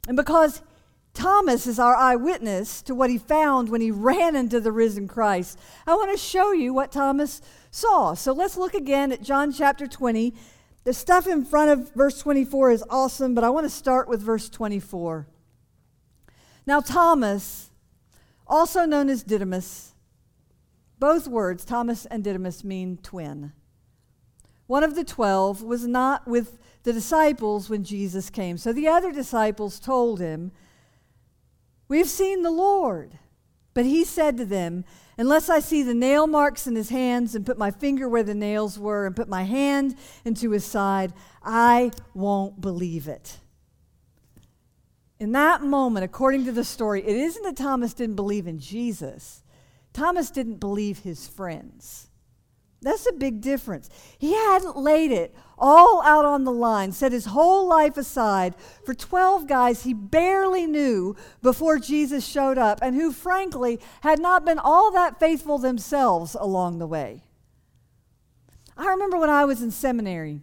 And 0.09 0.17
because 0.17 0.63
Thomas 1.17 1.67
is 1.67 1.79
our 1.79 1.97
eyewitness 1.97 2.83
to 2.83 2.95
what 2.95 3.11
he 3.11 3.19
found 3.19 3.69
when 3.69 3.81
he 3.81 3.91
ran 4.11 4.37
into 4.37 4.61
the 4.61 4.71
risen 4.71 5.09
Christ, 5.09 5.59
I 5.87 5.95
want 5.95 6.13
to 6.13 6.17
show 6.17 6.53
you 6.53 6.73
what 6.73 6.93
Thomas 6.93 7.41
saw. 7.71 8.15
So 8.15 8.33
let's 8.33 8.57
look 8.57 8.75
again 8.75 9.11
at 9.11 9.23
John 9.23 9.53
chapter 9.53 9.89
20 9.89 10.33
the 10.87 10.95
stuff 10.95 11.27
in 11.27 11.45
front 11.45 11.73
of 11.73 11.93
verse 11.95 12.21
24 12.21 12.71
is 12.71 12.85
awesome, 12.89 13.35
but 13.35 13.43
I 13.43 13.51
want 13.51 13.65
to 13.65 13.71
start 13.71 14.07
with 14.07 14.23
verse 14.23 14.49
24. 14.49 15.27
Now, 16.65 16.79
Thomas, 16.79 17.73
also 18.47 18.85
known 18.85 19.09
as 19.09 19.25
Didymus, 19.25 19.95
both 21.01 21.27
words, 21.27 21.65
Thomas 21.65 22.07
and 22.07 22.23
Didymus, 22.23 22.63
mean 22.63 22.99
twin. 23.03 23.51
One 24.69 24.85
of 24.85 24.95
the 24.95 25.03
twelve 25.03 25.61
was 25.61 25.89
not 25.89 26.29
with 26.29 26.57
the 26.85 26.93
disciples 26.93 27.69
when 27.69 27.83
Jesus 27.83 28.31
came. 28.31 28.57
So 28.57 28.73
the 28.73 28.87
other 28.87 29.11
disciples 29.11 29.81
told 29.81 30.21
him, 30.21 30.53
We've 31.89 32.09
seen 32.09 32.43
the 32.43 32.51
Lord. 32.51 33.19
But 33.75 33.85
he 33.85 34.05
said 34.05 34.39
to 34.39 34.47
them, 34.47 34.85
Unless 35.19 35.49
I 35.49 35.61
see 35.61 35.83
the 35.83 35.95
nail 35.95 36.27
marks 36.27 36.67
in 36.67 36.77
his 36.77 36.89
hands 36.89 37.35
and 37.35 37.45
put 37.45 37.59
my 37.59 37.71
finger 37.71 38.09
where 38.09 38.23
the 38.23 38.35
nails 38.35 38.79
were 38.79 39.07
and 39.07 39.15
put 39.15 39.29
my 39.29 39.43
hand 39.43 39.97
into 40.25 40.51
his 40.51 40.65
side, 40.65 41.13
I 41.43 41.91
won't 42.15 42.61
believe 42.61 43.07
it. 43.07 43.39
In 45.19 45.33
that 45.33 45.63
moment, 45.63 46.05
according 46.05 46.45
to 46.45 46.53
the 46.53 46.65
story, 46.65 47.03
it 47.03 47.17
isn't 47.17 47.43
that 47.43 47.57
Thomas 47.57 47.95
didn't 47.95 48.17
believe 48.17 48.47
in 48.47 48.59
Jesus, 48.59 49.43
Thomas 49.93 50.31
didn't 50.31 50.61
believe 50.61 50.99
his 51.01 51.27
friends. 51.27 52.06
That's 52.83 53.07
a 53.07 53.13
big 53.13 53.41
difference. 53.41 53.89
He 54.19 54.35
hadn't 54.35 54.77
laid 54.77 55.11
it 55.11 55.35
all 55.59 56.03
out 56.03 56.25
on 56.25 56.45
the 56.45 56.53
line, 56.53 56.93
set 56.93 57.13
his 57.13 57.27
whole 57.27 57.67
life 57.67 57.97
aside 57.97 58.55
for 58.85 58.95
12 58.95 59.47
guys 59.47 59.83
he 59.83 59.95
barely 59.95 60.67
knew 60.67 61.17
before 61.43 61.79
Jesus 61.79 62.27
showed 62.27 62.59
up, 62.59 62.79
and 62.83 62.95
who, 62.95 63.13
frankly, 63.13 63.81
had 64.03 64.21
not 64.21 64.45
been 64.45 64.59
all 64.59 64.93
that 64.93 65.19
faithful 65.19 65.59
themselves 65.59 66.37
along 66.39 66.79
the 66.79 66.87
way. 66.87 67.23
I 68.77 68.87
remember 68.89 69.19
when 69.19 69.31
I 69.31 69.47
was 69.47 69.63
in 69.63 69.71
seminary, 69.71 70.43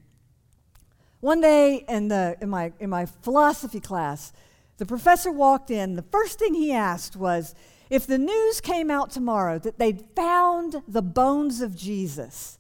one 1.20 1.40
day 1.40 1.86
in, 1.88 2.08
the, 2.08 2.36
in, 2.42 2.50
my, 2.50 2.74
in 2.80 2.90
my 2.90 3.06
philosophy 3.06 3.80
class, 3.80 4.34
the 4.78 4.86
professor 4.86 5.32
walked 5.32 5.70
in. 5.70 5.94
The 5.94 6.02
first 6.02 6.40
thing 6.40 6.56
he 6.56 6.74
asked 6.74 7.16
was, 7.16 7.54
if 7.90 8.08
the 8.08 8.18
news 8.18 8.62
came 8.62 8.90
out 8.90 9.12
tomorrow 9.12 9.60
that 9.60 9.80
they'd 9.80 10.06
found 10.16 10.82
the 10.88 11.02
bones 11.02 11.62
of 11.62 11.76
Jesus, 11.76 12.60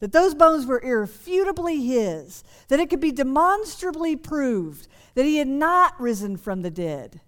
that 0.00 0.12
those 0.12 0.34
bones 0.34 0.66
were 0.66 0.80
irrefutably 0.80 1.84
his, 1.84 2.44
that 2.68 2.80
it 2.80 2.90
could 2.90 3.00
be 3.00 3.12
demonstrably 3.12 4.16
proved 4.16 4.88
that 5.14 5.24
he 5.24 5.38
had 5.38 5.48
not 5.48 6.00
risen 6.00 6.36
from 6.36 6.62
the 6.62 6.70
dead, 6.70 7.20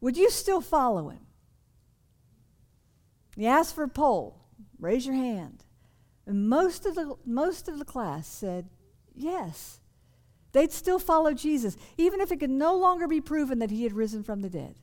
would 0.00 0.16
you 0.16 0.30
still 0.30 0.60
follow 0.60 1.10
him? 1.10 1.26
He 3.36 3.46
asked 3.46 3.74
for 3.74 3.84
a 3.84 3.88
poll. 3.88 4.38
Raise 4.78 5.06
your 5.06 5.14
hand. 5.14 5.64
And 6.26 6.48
most 6.48 6.86
of 6.86 6.94
the, 6.94 7.14
most 7.24 7.68
of 7.68 7.78
the 7.78 7.84
class 7.84 8.26
said 8.26 8.68
yes. 9.14 9.80
They'd 10.52 10.72
still 10.72 10.98
follow 10.98 11.32
Jesus, 11.32 11.76
even 11.96 12.20
if 12.20 12.30
it 12.30 12.40
could 12.40 12.50
no 12.50 12.76
longer 12.76 13.08
be 13.08 13.20
proven 13.20 13.58
that 13.60 13.70
he 13.70 13.84
had 13.84 13.94
risen 13.94 14.22
from 14.22 14.42
the 14.42 14.50
dead. 14.50 14.76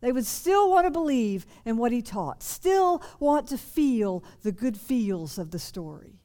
They 0.00 0.12
would 0.12 0.26
still 0.26 0.70
want 0.70 0.86
to 0.86 0.90
believe 0.90 1.46
in 1.64 1.76
what 1.76 1.92
he 1.92 2.02
taught, 2.02 2.42
still 2.42 3.02
want 3.18 3.48
to 3.48 3.58
feel 3.58 4.22
the 4.42 4.52
good 4.52 4.76
feels 4.76 5.38
of 5.38 5.50
the 5.50 5.58
story. 5.58 6.20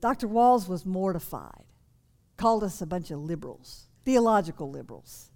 Dr. 0.00 0.28
Walls 0.28 0.68
was 0.68 0.84
mortified, 0.84 1.64
called 2.36 2.62
us 2.62 2.82
a 2.82 2.86
bunch 2.86 3.10
of 3.10 3.20
liberals, 3.20 3.86
theological 4.04 4.70
liberals. 4.70 5.30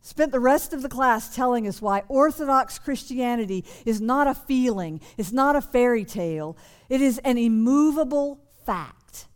Spent 0.00 0.32
the 0.32 0.40
rest 0.40 0.72
of 0.72 0.82
the 0.82 0.88
class 0.88 1.34
telling 1.34 1.66
us 1.68 1.80
why 1.80 2.02
Orthodox 2.08 2.78
Christianity 2.78 3.64
is 3.84 4.00
not 4.00 4.26
a 4.26 4.34
feeling, 4.34 5.00
it's 5.16 5.32
not 5.32 5.54
a 5.54 5.60
fairy 5.60 6.04
tale, 6.04 6.56
it 6.88 7.00
is 7.00 7.18
an 7.18 7.38
immovable 7.38 8.40
fact. 8.64 9.26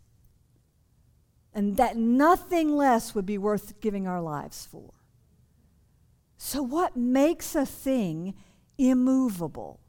And 1.55 1.77
that 1.77 1.97
nothing 1.97 2.77
less 2.77 3.15
would 3.15 3.27
be 3.27 3.39
worth 3.39 3.81
giving 3.81 4.07
our 4.07 4.21
lives 4.21 4.67
for. 4.71 4.96
So, 6.39 6.63
what 6.63 6.97
makes 6.97 7.55
a 7.55 7.65
thing 7.65 8.35
immovable? 8.79 9.81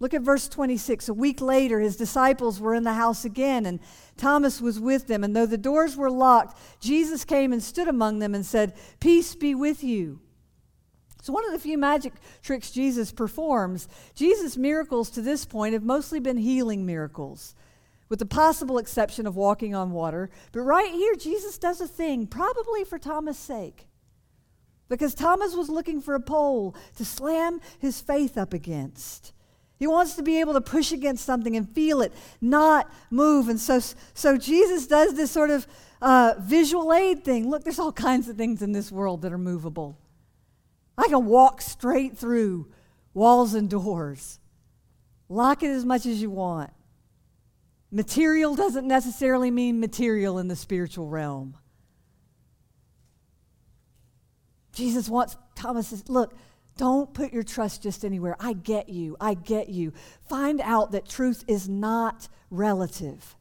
Look 0.00 0.14
at 0.14 0.22
verse 0.22 0.48
26. 0.48 1.10
A 1.10 1.14
week 1.14 1.40
later, 1.42 1.78
his 1.78 1.96
disciples 1.96 2.58
were 2.58 2.74
in 2.74 2.84
the 2.84 2.94
house 2.94 3.24
again, 3.24 3.66
and 3.66 3.80
Thomas 4.16 4.60
was 4.60 4.80
with 4.80 5.06
them. 5.06 5.22
And 5.22 5.36
though 5.36 5.46
the 5.46 5.58
doors 5.58 5.94
were 5.94 6.10
locked, 6.10 6.58
Jesus 6.80 7.24
came 7.24 7.52
and 7.52 7.62
stood 7.62 7.86
among 7.86 8.18
them 8.18 8.34
and 8.34 8.44
said, 8.44 8.74
Peace 8.98 9.34
be 9.34 9.54
with 9.54 9.84
you. 9.84 10.20
So, 11.22 11.34
one 11.34 11.44
of 11.44 11.52
the 11.52 11.58
few 11.58 11.76
magic 11.76 12.14
tricks 12.42 12.70
Jesus 12.70 13.12
performs, 13.12 13.88
Jesus' 14.14 14.56
miracles 14.56 15.10
to 15.10 15.22
this 15.22 15.44
point 15.44 15.74
have 15.74 15.84
mostly 15.84 16.18
been 16.18 16.38
healing 16.38 16.86
miracles, 16.86 17.54
with 18.08 18.20
the 18.20 18.26
possible 18.26 18.78
exception 18.78 19.26
of 19.26 19.36
walking 19.36 19.74
on 19.74 19.92
water. 19.92 20.30
But 20.50 20.62
right 20.62 20.90
here, 20.90 21.14
Jesus 21.14 21.58
does 21.58 21.82
a 21.82 21.86
thing, 21.86 22.26
probably 22.26 22.84
for 22.84 22.98
Thomas' 22.98 23.38
sake 23.38 23.86
because 24.90 25.14
Thomas 25.14 25.54
was 25.54 25.70
looking 25.70 26.02
for 26.02 26.14
a 26.14 26.20
pole 26.20 26.74
to 26.96 27.04
slam 27.04 27.60
his 27.78 28.00
faith 28.00 28.36
up 28.36 28.52
against. 28.52 29.32
He 29.78 29.86
wants 29.86 30.14
to 30.16 30.22
be 30.22 30.40
able 30.40 30.52
to 30.52 30.60
push 30.60 30.92
against 30.92 31.24
something 31.24 31.56
and 31.56 31.66
feel 31.70 32.02
it, 32.02 32.12
not 32.42 32.92
move. 33.08 33.48
And 33.48 33.58
so, 33.58 33.80
so 34.12 34.36
Jesus 34.36 34.86
does 34.86 35.14
this 35.14 35.30
sort 35.30 35.48
of 35.48 35.66
uh, 36.02 36.34
visual 36.38 36.92
aid 36.92 37.24
thing. 37.24 37.48
Look, 37.48 37.64
there's 37.64 37.78
all 37.78 37.92
kinds 37.92 38.28
of 38.28 38.36
things 38.36 38.60
in 38.60 38.72
this 38.72 38.92
world 38.92 39.22
that 39.22 39.32
are 39.32 39.38
movable. 39.38 39.96
I 40.98 41.08
can 41.08 41.24
walk 41.24 41.62
straight 41.62 42.18
through 42.18 42.70
walls 43.14 43.54
and 43.54 43.70
doors, 43.70 44.38
lock 45.30 45.62
it 45.62 45.70
as 45.70 45.86
much 45.86 46.04
as 46.04 46.20
you 46.20 46.30
want. 46.30 46.72
Material 47.92 48.54
doesn't 48.54 48.86
necessarily 48.86 49.50
mean 49.50 49.80
material 49.80 50.38
in 50.38 50.48
the 50.48 50.56
spiritual 50.56 51.08
realm. 51.08 51.56
Jesus 54.80 55.10
wants 55.10 55.36
Thomas 55.54 55.88
says, 55.88 56.08
look, 56.08 56.34
don't 56.78 57.12
put 57.12 57.34
your 57.34 57.42
trust 57.42 57.82
just 57.82 58.02
anywhere. 58.02 58.34
I 58.40 58.54
get 58.54 58.88
you. 58.88 59.14
I 59.20 59.34
get 59.34 59.68
you. 59.68 59.92
Find 60.26 60.58
out 60.62 60.92
that 60.92 61.06
truth 61.06 61.44
is 61.46 61.68
not 61.68 62.28
relative, 62.50 63.36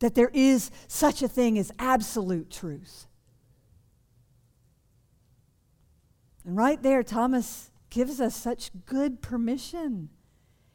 that 0.00 0.14
there 0.14 0.30
is 0.34 0.70
such 0.88 1.22
a 1.22 1.28
thing 1.28 1.58
as 1.58 1.72
absolute 1.78 2.50
truth. 2.50 3.06
And 6.44 6.58
right 6.58 6.82
there, 6.82 7.02
Thomas 7.02 7.70
gives 7.88 8.20
us 8.20 8.36
such 8.36 8.70
good 8.84 9.22
permission. 9.22 10.10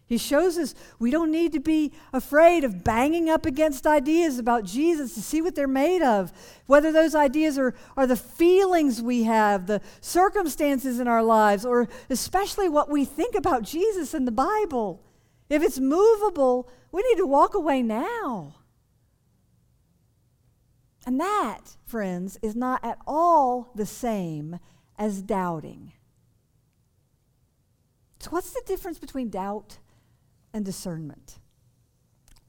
He 0.07 0.17
shows 0.17 0.57
us 0.57 0.73
we 0.99 1.11
don't 1.11 1.31
need 1.31 1.51
to 1.51 1.59
be 1.59 1.91
afraid 2.13 2.63
of 2.63 2.81
banging 2.81 3.29
up 3.29 3.45
against 3.45 3.85
ideas 3.85 4.39
about 4.39 4.63
Jesus 4.63 5.13
to 5.15 5.21
see 5.21 5.41
what 5.41 5.53
they're 5.53 5.67
made 5.67 6.01
of. 6.01 6.31
Whether 6.65 6.93
those 6.93 7.13
ideas 7.13 7.57
are, 7.57 7.75
are 7.97 8.07
the 8.07 8.15
feelings 8.15 9.01
we 9.01 9.23
have, 9.23 9.67
the 9.67 9.81
circumstances 9.99 11.01
in 11.01 11.09
our 11.09 11.21
lives, 11.21 11.65
or 11.65 11.89
especially 12.09 12.69
what 12.69 12.89
we 12.89 13.03
think 13.03 13.35
about 13.35 13.63
Jesus 13.63 14.13
in 14.13 14.23
the 14.23 14.31
Bible. 14.31 15.03
If 15.49 15.61
it's 15.61 15.79
movable, 15.79 16.69
we 16.93 17.03
need 17.03 17.17
to 17.17 17.27
walk 17.27 17.53
away 17.53 17.83
now. 17.83 18.55
And 21.05 21.19
that, 21.19 21.75
friends, 21.85 22.39
is 22.41 22.55
not 22.55 22.83
at 22.83 22.97
all 23.05 23.71
the 23.75 23.85
same 23.85 24.59
as 24.97 25.21
doubting. 25.21 25.91
So, 28.19 28.31
what's 28.31 28.51
the 28.51 28.63
difference 28.65 28.99
between 28.99 29.29
doubt 29.29 29.79
and 30.57 30.65
discernment. 30.65 31.39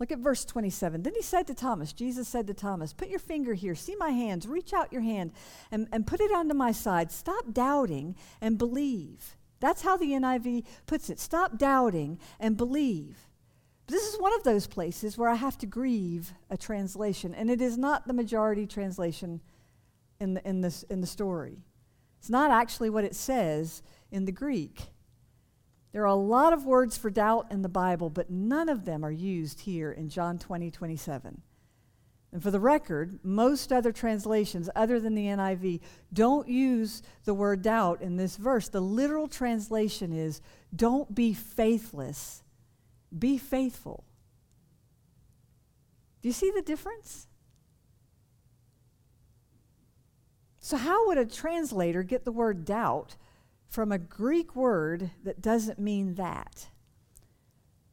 Look 0.01 0.11
at 0.11 0.19
verse 0.19 0.45
27. 0.45 1.03
Then 1.03 1.15
he 1.15 1.23
said 1.23 1.47
to 1.47 1.55
Thomas, 1.55 1.93
Jesus 1.93 2.29
said 2.29 2.47
to 2.47 2.55
Thomas, 2.55 2.93
Put 2.93 3.09
your 3.09 3.19
finger 3.19 3.55
here, 3.55 3.75
see 3.75 3.97
my 3.97 4.11
hands, 4.11 4.47
reach 4.47 4.73
out 4.73 4.93
your 4.93 5.03
hand 5.03 5.33
and, 5.71 5.89
and 5.93 6.07
put 6.07 6.21
it 6.21 6.33
onto 6.33 6.55
my 6.55 6.73
side. 6.73 7.13
Stop 7.13 7.53
doubting 7.53 8.17
and 8.41 8.59
believe. 8.59 9.37
That's 9.61 9.83
how 9.83 9.97
the 9.97 10.11
NIV 10.11 10.65
puts 10.87 11.11
it. 11.11 11.19
Stop 11.19 11.59
doubting 11.59 12.19
and 12.39 12.57
believe. 12.57 13.19
This 13.89 14.03
is 14.03 14.21
one 14.21 14.35
of 14.35 14.45
those 14.45 14.67
places 14.67 15.19
where 15.19 15.31
I 15.31 15.35
have 15.35 15.59
to 15.59 15.67
grieve 15.67 16.33
a 16.51 16.57
translation, 16.57 17.35
and 17.35 17.51
it 17.51 17.61
is 17.61 17.79
not 17.79 18.07
the 18.07 18.13
majority 18.13 18.67
translation 18.67 19.41
in 20.21 20.35
the, 20.35 20.49
in 20.49 20.61
this, 20.61 20.83
in 20.85 21.01
the 21.01 21.07
story. 21.07 21.65
It's 22.19 22.31
not 22.31 22.51
actually 22.51 22.91
what 22.91 23.05
it 23.05 23.17
says 23.17 23.83
in 24.13 24.27
the 24.27 24.33
Greek. 24.33 24.91
There 25.99 26.05
are 26.05 26.07
a 26.07 26.15
lot 26.15 26.53
of 26.53 26.65
words 26.65 26.97
for 26.97 27.11
doubt 27.11 27.49
in 27.51 27.63
the 27.63 27.69
Bible, 27.69 28.09
but 28.09 28.31
none 28.31 28.69
of 28.69 28.85
them 28.85 29.05
are 29.05 29.11
used 29.11 29.63
here 29.63 29.91
in 29.91 30.09
John 30.09 30.39
20, 30.39 30.71
27. 30.71 31.43
And 32.31 32.41
for 32.41 32.53
the 32.53 32.61
record, 32.61 33.19
most 33.25 33.73
other 33.73 33.91
translations, 33.91 34.71
other 34.77 35.01
than 35.01 35.17
the 35.17 35.25
NIV, 35.25 35.81
don't 36.13 36.47
use 36.47 37.03
the 37.25 37.35
word 37.35 37.63
doubt 37.63 38.01
in 38.01 38.17
this 38.17 38.37
verse. 38.37 38.69
The 38.69 38.81
literal 38.81 39.27
translation 39.27 40.13
is 40.13 40.41
don't 40.73 41.17
be 41.17 41.35
faithless, 41.35 42.45
be 43.19 43.37
faithful. 43.37 44.05
Do 46.23 46.29
you 46.29 46.33
see 46.33 46.53
the 46.55 46.63
difference? 46.63 47.27
So, 50.61 50.77
how 50.77 51.09
would 51.09 51.19
a 51.19 51.27
translator 51.27 52.05
get 52.05 52.25
the 52.25 52.31
word 52.31 52.65
doubt 52.65 53.17
from 53.69 53.93
a 53.93 53.99
Greek 53.99 54.57
word 54.57 55.11
that 55.25 55.41
doesn't 55.41 55.79
mean 55.79 56.15
that? 56.15 56.69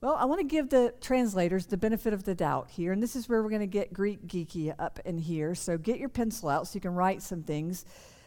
Well, 0.02 0.16
I 0.16 0.26
want 0.26 0.40
to 0.40 0.46
give 0.46 0.70
the 0.70 0.94
translators 1.02 1.66
the 1.66 1.78
benefit 1.78 2.14
of 2.14 2.24
the 2.24 2.36
doubt 2.36 2.70
here, 2.70 2.92
and 2.92 3.02
this 3.02 3.16
is 3.16 3.28
where 3.28 3.42
we're 3.42 3.50
going 3.50 3.62
to 3.62 3.68
get 3.68 3.92
Greek 3.92 4.28
geeky 4.28 4.74
up 4.78 5.00
in 5.06 5.18
here. 5.18 5.56
So 5.56 5.78
get 5.78 6.00
your 6.00 6.10
pencil 6.10 6.50
out 6.50 6.68
so 6.68 6.76
you 6.76 6.82
can 6.82 6.94
write 6.94 7.22
some 7.22 7.44
things. 7.44 7.86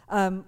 Um, 0.08 0.44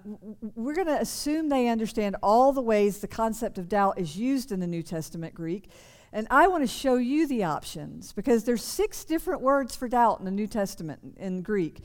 we're 0.55 0.73
going 0.73 0.87
to 0.87 0.99
assume 0.99 1.49
they 1.49 1.67
understand 1.69 2.15
all 2.21 2.51
the 2.51 2.61
ways 2.61 2.99
the 2.99 3.07
concept 3.07 3.57
of 3.57 3.69
doubt 3.69 3.99
is 3.99 4.17
used 4.17 4.51
in 4.51 4.59
the 4.59 4.67
New 4.67 4.83
Testament 4.83 5.33
Greek. 5.33 5.69
And 6.11 6.27
I 6.29 6.47
want 6.47 6.63
to 6.63 6.67
show 6.67 6.95
you 6.95 7.27
the 7.27 7.43
options 7.43 8.11
because 8.11 8.43
there's 8.43 8.63
six 8.63 9.05
different 9.05 9.41
words 9.41 9.75
for 9.75 9.87
doubt 9.87 10.19
in 10.19 10.25
the 10.25 10.31
New 10.31 10.47
Testament 10.47 10.99
in 11.17 11.41
Greek. 11.41 11.79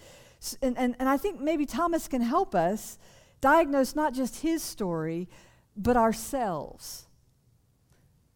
And, 0.61 0.77
and, 0.77 0.97
and 0.99 1.09
I 1.09 1.17
think 1.17 1.41
maybe 1.41 1.67
Thomas 1.67 2.09
can 2.09 2.23
help 2.23 2.55
us 2.55 2.99
diagnose 3.47 3.95
not 3.95 4.13
just 4.13 4.41
his 4.41 4.61
story, 4.61 5.29
but 5.77 5.97
ourselves. 5.97 7.07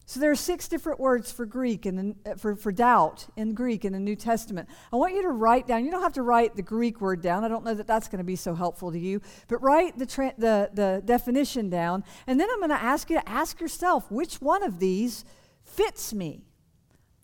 So 0.05 0.19
there 0.21 0.31
are 0.31 0.35
six 0.35 0.69
different 0.69 1.01
words 1.01 1.33
for 1.33 1.45
Greek 1.45 1.85
and 1.85 2.15
uh, 2.25 2.35
for, 2.35 2.55
for 2.55 2.71
doubt 2.71 3.27
in 3.35 3.53
Greek 3.53 3.83
in 3.83 3.91
the 3.91 3.99
New 3.99 4.15
Testament. 4.15 4.69
I 4.91 4.95
want 4.95 5.13
you 5.13 5.21
to 5.23 5.29
write 5.29 5.67
down. 5.67 5.83
You 5.83 5.91
don't 5.91 6.01
have 6.01 6.13
to 6.13 6.21
write 6.21 6.55
the 6.55 6.61
Greek 6.61 7.01
word 7.01 7.21
down. 7.21 7.43
I 7.43 7.49
don't 7.49 7.65
know 7.65 7.73
that 7.73 7.87
that's 7.87 8.07
going 8.07 8.19
to 8.19 8.25
be 8.25 8.37
so 8.37 8.55
helpful 8.55 8.91
to 8.91 8.99
you. 8.99 9.21
But 9.49 9.61
write 9.61 9.97
the, 9.97 10.05
tra- 10.05 10.33
the, 10.37 10.69
the 10.73 11.01
definition 11.03 11.69
down. 11.69 12.03
And 12.27 12.39
then 12.39 12.47
I'm 12.49 12.59
going 12.59 12.69
to 12.69 12.81
ask 12.81 13.09
you 13.09 13.19
to 13.19 13.29
ask 13.29 13.59
yourself 13.59 14.09
which 14.11 14.35
one 14.35 14.63
of 14.63 14.79
these 14.79 15.25
fits 15.63 16.13
me. 16.13 16.45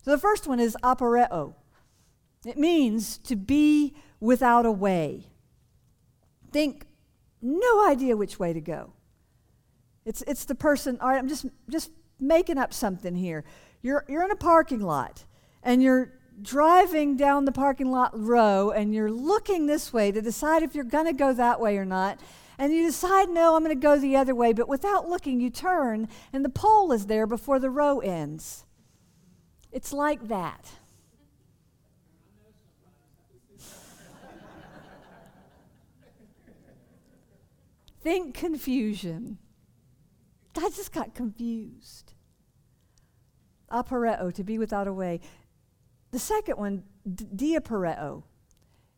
So 0.04 0.12
the 0.12 0.18
first 0.18 0.46
one 0.46 0.60
is 0.60 0.76
aporeo. 0.84 1.54
It 2.46 2.58
means 2.58 3.18
to 3.20 3.36
be 3.36 3.96
without 4.20 4.66
a 4.66 4.72
way. 4.72 5.28
Think, 6.52 6.87
no 7.48 7.88
idea 7.88 8.18
which 8.18 8.40
way 8.40 8.54
to 8.54 8.62
go. 8.62 8.94
It's, 10.06 10.22
it's 10.24 10.46
the 10.46 10.56
person, 10.56 10.98
all 11.02 11.10
right, 11.10 11.18
I'm 11.18 11.28
just, 11.28 11.46
just 11.70 11.92
making 12.20 12.58
up 12.58 12.74
something 12.74 13.16
here. 13.16 13.44
You're, 13.82 14.06
you're 14.08 14.24
in 14.24 14.32
a 14.32 14.36
parking 14.36 14.82
lot 14.82 15.26
and 15.64 15.82
you're 15.82 16.14
driving 16.42 17.18
down 17.18 17.46
the 17.46 17.52
parking 17.52 17.92
lot 17.92 18.12
row 18.14 18.72
and 18.72 18.94
you're 18.94 19.12
looking 19.12 19.66
this 19.66 19.92
way 19.92 20.12
to 20.12 20.22
decide 20.22 20.64
if 20.64 20.76
you're 20.76 20.84
going 20.84 21.06
to 21.06 21.14
go 21.14 21.34
that 21.34 21.60
way 21.60 21.78
or 21.78 21.86
not. 21.86 22.20
And 22.60 22.74
you 22.74 22.86
decide, 22.86 23.30
no, 23.30 23.56
I'm 23.56 23.64
going 23.64 23.76
to 23.76 23.82
go 23.82 24.00
the 24.00 24.16
other 24.16 24.34
way. 24.34 24.52
But 24.54 24.68
without 24.68 25.08
looking, 25.08 25.40
you 25.40 25.50
turn 25.50 26.08
and 26.34 26.44
the 26.44 26.50
pole 26.50 26.92
is 26.92 27.06
there 27.06 27.28
before 27.28 27.60
the 27.60 27.70
row 27.70 28.00
ends. 28.00 28.66
It's 29.72 29.94
like 29.94 30.28
that. 30.28 30.72
Think 38.08 38.36
confusion. 38.36 39.38
I 40.56 40.70
just 40.70 40.94
got 40.94 41.14
confused. 41.14 42.14
Aporeo, 43.70 44.34
to 44.34 44.46
be 44.46 44.58
without 44.58 44.88
a 44.88 44.94
way. 44.94 45.20
The 46.12 46.20
second 46.20 46.58
one, 46.58 46.84
diaporeo, 47.06 48.24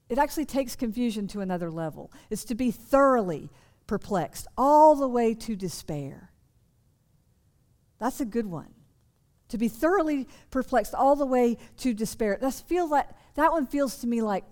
it 0.09 0.19
actually 0.19 0.45
takes 0.45 0.75
confusion 0.75 1.27
to 1.29 1.41
another 1.41 1.71
level. 1.71 2.11
It's 2.29 2.43
to 2.43 2.53
be 2.53 2.69
thoroughly 2.69 3.49
perplexed, 3.87 4.45
all 4.55 4.93
the 4.93 5.07
way 5.07 5.33
to 5.33 5.55
despair. 5.55 6.29
That's 7.97 8.21
a 8.21 8.25
good 8.25 8.45
one. 8.45 8.75
To 9.47 9.57
be 9.57 9.69
thoroughly 9.69 10.27
perplexed, 10.51 10.93
all 10.93 11.15
the 11.15 11.25
way 11.25 11.57
to 11.77 11.95
despair. 11.95 12.37
That's 12.39 12.61
feel 12.61 12.87
like, 12.87 13.07
that 13.33 13.51
one 13.51 13.65
feels 13.65 13.97
to 14.01 14.07
me 14.07 14.21
like 14.21 14.43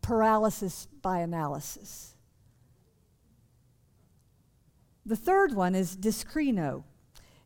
paralysis 0.00 0.86
by 1.02 1.18
analysis. 1.18 2.15
The 5.06 5.16
third 5.16 5.54
one 5.54 5.76
is 5.76 5.96
diskrino. 5.96 6.82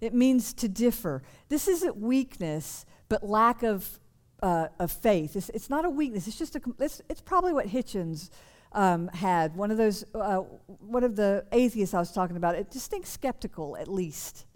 It 0.00 0.14
means 0.14 0.54
to 0.54 0.68
differ. 0.68 1.22
This 1.50 1.68
isn't 1.68 1.96
weakness, 1.98 2.86
but 3.10 3.22
lack 3.22 3.62
of, 3.62 4.00
uh, 4.42 4.68
of 4.78 4.90
faith. 4.90 5.36
It's, 5.36 5.50
it's, 5.50 5.68
not 5.68 5.84
a 5.84 5.90
weakness. 5.90 6.26
It's 6.26 6.38
just 6.38 6.56
a. 6.56 6.60
It's, 6.78 7.02
it's 7.10 7.20
probably 7.20 7.52
what 7.52 7.66
Hitchens 7.66 8.30
um, 8.72 9.08
had. 9.08 9.54
One 9.56 9.70
of 9.70 9.76
those. 9.76 10.04
Uh, 10.14 10.38
one 10.78 11.04
of 11.04 11.16
the 11.16 11.44
atheists 11.52 11.94
I 11.94 11.98
was 11.98 12.12
talking 12.12 12.38
about. 12.38 12.54
It 12.54 12.70
just 12.70 12.90
thinks 12.90 13.10
skeptical 13.10 13.76
at 13.76 13.88
least. 13.88 14.46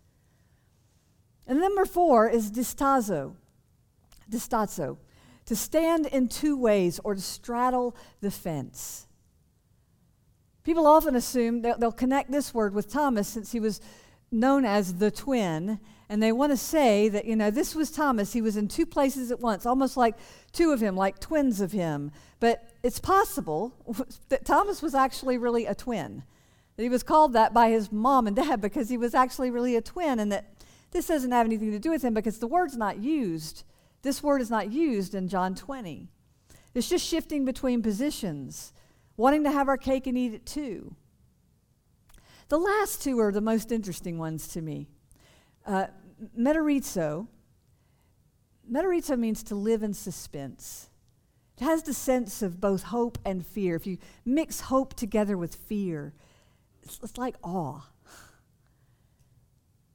And 1.47 1.61
number 1.61 1.85
four 1.85 2.27
is 2.27 2.51
distazo. 2.51 3.35
Distazo. 4.31 4.97
To 5.45 5.55
stand 5.55 6.07
in 6.07 6.29
two 6.29 6.57
ways 6.57 7.01
or 7.05 7.14
to 7.14 7.21
straddle 7.21 7.95
the 8.23 8.31
fence. 8.31 9.07
People 10.64 10.87
often 10.87 11.14
assume 11.14 11.61
that 11.62 11.79
they'll 11.79 11.92
connect 11.92 12.31
this 12.31 12.55
word 12.55 12.74
with 12.74 12.90
Thomas 12.90 13.29
since 13.29 13.53
he 13.53 13.61
was 13.61 13.81
known 14.33 14.64
as 14.64 14.94
the 14.94 15.11
twin. 15.11 15.79
And 16.09 16.22
they 16.22 16.33
want 16.33 16.53
to 16.53 16.57
say 16.57 17.09
that, 17.11 17.27
you 17.27 17.37
know, 17.37 17.50
this 17.50 17.74
was 17.74 17.90
Thomas. 17.90 18.33
He 18.33 18.40
was 18.40 18.57
in 18.57 18.68
two 18.68 18.87
places 18.87 19.31
at 19.31 19.40
once, 19.40 19.66
almost 19.66 19.96
like 19.96 20.16
two 20.53 20.72
of 20.72 20.81
him, 20.81 20.96
like 20.96 21.20
twins 21.20 21.61
of 21.61 21.72
him. 21.72 22.11
But 22.40 22.70
it's 22.83 22.98
possible 22.98 23.74
that 24.31 24.44
Thomas 24.44 24.83
was 24.83 24.94
actually 24.94 25.38
really 25.38 25.66
a 25.66 25.74
twin. 25.74 26.24
That 26.77 26.83
he 26.83 26.88
was 26.88 27.03
called 27.03 27.35
that 27.35 27.55
by 27.55 27.70
his 27.70 27.92
mom 27.92 28.27
and 28.27 28.35
dad 28.35 28.61
because 28.61 28.88
he 28.88 28.96
was 28.96 29.14
actually 29.14 29.50
really 29.50 29.77
a 29.77 29.81
twin, 29.81 30.18
and 30.18 30.33
that 30.33 30.50
this 30.90 31.07
doesn't 31.07 31.31
have 31.31 31.46
anything 31.46 31.70
to 31.70 31.79
do 31.79 31.90
with 31.90 32.03
him 32.03 32.14
because 32.14 32.38
the 32.38 32.46
word's 32.46 32.77
not 32.77 32.98
used. 32.98 33.62
This 34.03 34.22
word 34.22 34.40
is 34.40 34.50
not 34.50 34.72
used 34.72 35.14
in 35.14 35.29
John 35.29 35.55
20. 35.55 36.09
It's 36.74 36.88
just 36.88 37.07
shifting 37.07 37.44
between 37.44 37.81
positions 37.81 38.72
wanting 39.16 39.44
to 39.44 39.50
have 39.50 39.68
our 39.68 39.77
cake 39.77 40.07
and 40.07 40.16
eat 40.18 40.35
it 40.35 40.46
too. 40.46 40.94
The 42.48 42.59
last 42.59 43.03
two 43.03 43.18
are 43.20 43.33
the 43.33 43.40
most 43.40 43.72
interesting 43.72 44.18
ones 44.18 44.48
to 44.48 44.62
me. 44.62 44.88
Uh. 45.66 45.87
Meteorizo 46.38 47.27
means 49.18 49.42
to 49.42 49.55
live 49.55 49.83
in 49.83 49.92
suspense. 49.94 50.88
It 51.59 51.64
has 51.64 51.83
the 51.83 51.94
sense 51.94 52.42
of 52.42 52.61
both 52.61 52.85
hope 52.85 53.18
and 53.24 53.46
fear. 53.46 53.77
If 53.77 53.87
you 53.87 53.98
mix 54.24 54.61
hope 54.61 54.94
together 54.94 55.37
with 55.37 55.55
fear, 55.55 56.14
it's, 56.83 56.98
it's 57.03 57.18
like 57.18 57.37
awe. 57.42 57.83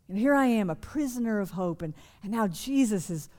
And 0.07 0.17
here 0.17 0.33
I 0.33 0.47
am, 0.47 0.69
a 0.69 0.75
prisoner 0.75 1.39
of 1.39 1.51
hope, 1.51 1.81
and, 1.81 1.93
and 2.23 2.31
now 2.31 2.47
Jesus 2.47 3.09
is 3.09 3.29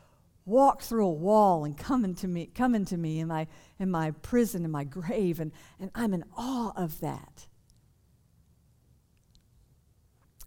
walk 0.51 0.83
through 0.83 1.07
a 1.07 1.13
wall 1.13 1.65
and 1.65 1.77
come 1.77 2.05
into 2.05 2.29
me, 2.29 2.51
come 2.55 2.75
into 2.75 2.99
me 2.99 3.21
in 3.21 3.29
my, 3.29 3.47
in 3.79 3.91
my 3.91 4.11
prison, 4.11 4.65
in 4.65 4.71
my 4.71 4.85
grave, 4.85 5.41
and, 5.41 5.53
and 5.79 5.91
I'm 5.95 6.13
in 6.13 6.25
awe 6.37 6.73
of 6.77 7.01
that. 7.01 7.47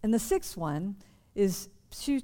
And 0.03 0.13
the 0.13 0.19
sixth 0.19 0.57
one 0.57 0.97
is 1.33 1.69
su, 1.91 2.19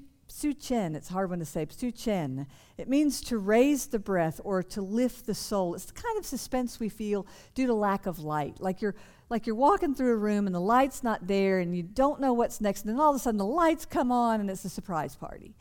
chen. 0.54 0.96
It's 0.96 1.08
hard 1.08 1.30
one 1.30 1.40
to 1.40 1.46
say. 1.46 1.66
Su 1.70 1.92
chen. 1.92 2.46
It 2.78 2.90
means 2.90 3.22
to 3.22 3.38
raise 3.38 3.88
the 3.88 4.00
breath 4.00 4.42
or 4.44 4.62
to 4.64 4.82
lift 4.82 5.26
the 5.26 5.34
soul. 5.34 5.76
It's 5.76 5.86
the 5.86 5.94
kind 5.94 6.18
of 6.20 6.26
suspense 6.26 6.80
we 6.80 6.90
feel 6.90 7.26
due 7.56 7.68
to 7.68 7.74
lack 7.74 8.06
of 8.06 8.20
light. 8.20 8.60
Like 8.60 8.82
you're 8.82 8.96
like 9.30 9.48
you're 9.48 9.56
walking 9.56 9.96
through 9.96 10.14
a 10.14 10.18
room 10.18 10.46
and 10.46 10.54
the 10.54 10.60
light's 10.60 11.04
not 11.04 11.28
there 11.28 11.60
and 11.60 11.76
you 11.76 11.84
don't 11.84 12.20
know 12.20 12.34
what's 12.34 12.60
next, 12.60 12.82
and 12.82 12.94
then 12.94 13.00
all 13.00 13.12
of 13.12 13.16
a 13.16 13.20
sudden 13.20 13.38
the 13.38 13.46
lights 13.46 13.86
come 13.86 14.12
on 14.12 14.42
and 14.42 14.50
it's 14.50 14.66
a 14.66 14.70
surprise 14.70 15.16
party. 15.16 15.56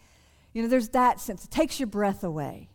You 0.53 0.63
know, 0.63 0.69
there's 0.69 0.91
that 0.91 1.21
sense. 1.21 1.45
It 1.45 1.51
takes 1.51 1.79
your 1.79 1.87
breath 1.87 2.25
away. 2.25 2.71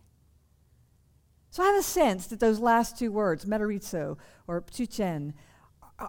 So 1.49 1.61
I 1.61 1.67
have 1.67 1.75
a 1.75 1.83
sense 1.83 2.27
that 2.27 2.39
those 2.39 2.59
last 2.59 2.97
two 2.97 3.11
words, 3.11 3.45
meteorizo 3.45 4.17
or 4.47 4.61
tuchen, 4.61 5.33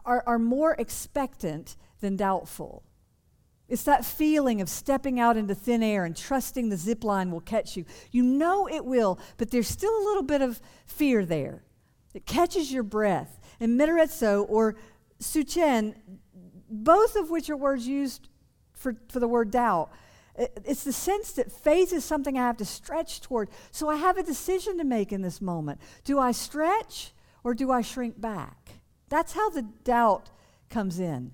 are, 0.05 0.23
are 0.27 0.39
more 0.39 0.75
expectant 0.79 1.77
than 2.01 2.17
doubtful. 2.17 2.83
It's 3.69 3.85
that 3.85 4.05
feeling 4.05 4.61
of 4.61 4.69
stepping 4.69 5.19
out 5.19 5.37
into 5.37 5.55
thin 5.55 5.83
air 5.83 6.05
and 6.05 6.17
trusting 6.17 6.69
the 6.69 6.77
zip 6.77 7.03
line 7.03 7.31
will 7.31 7.41
catch 7.41 7.77
you. 7.77 7.85
You 8.11 8.23
know 8.23 8.69
it 8.69 8.85
will, 8.85 9.19
but 9.37 9.51
there's 9.51 9.69
still 9.69 9.95
a 9.97 10.05
little 10.05 10.23
bit 10.23 10.43
of 10.43 10.61
fear 10.87 11.25
there. 11.25 11.65
It 12.13 12.27
catches 12.27 12.73
your 12.73 12.83
breath. 12.83 13.41
And 13.61 13.79
meteorizo 13.79 14.47
or 14.49 14.77
suchen, 15.21 15.95
both 16.71 17.17
of 17.17 17.31
which 17.31 17.49
are 17.49 17.57
words 17.57 17.87
used 17.87 18.29
for, 18.73 18.97
for 19.09 19.19
the 19.19 19.29
word 19.29 19.51
doubt, 19.51 19.91
it's 20.37 20.85
the 20.85 20.93
sense 20.93 21.33
that 21.33 21.53
faith 21.53 21.93
is 21.93 22.05
something 22.05 22.37
I 22.37 22.43
have 22.43 22.57
to 22.57 22.65
stretch 22.65 23.21
toward. 23.21 23.49
So 23.71 23.89
I 23.89 23.97
have 23.97 24.17
a 24.17 24.23
decision 24.23 24.79
to 24.79 24.85
make 24.85 25.13
in 25.13 25.23
this 25.23 25.41
moment. 25.41 25.81
Do 26.05 26.19
I 26.19 26.33
stretch 26.33 27.13
or 27.45 27.55
do 27.55 27.71
I 27.71 27.83
shrink 27.83 28.21
back? 28.21 28.81
That's 29.09 29.35
how 29.35 29.51
the 29.51 29.63
doubt 29.63 30.31
comes 30.71 30.99
in. 30.99 31.31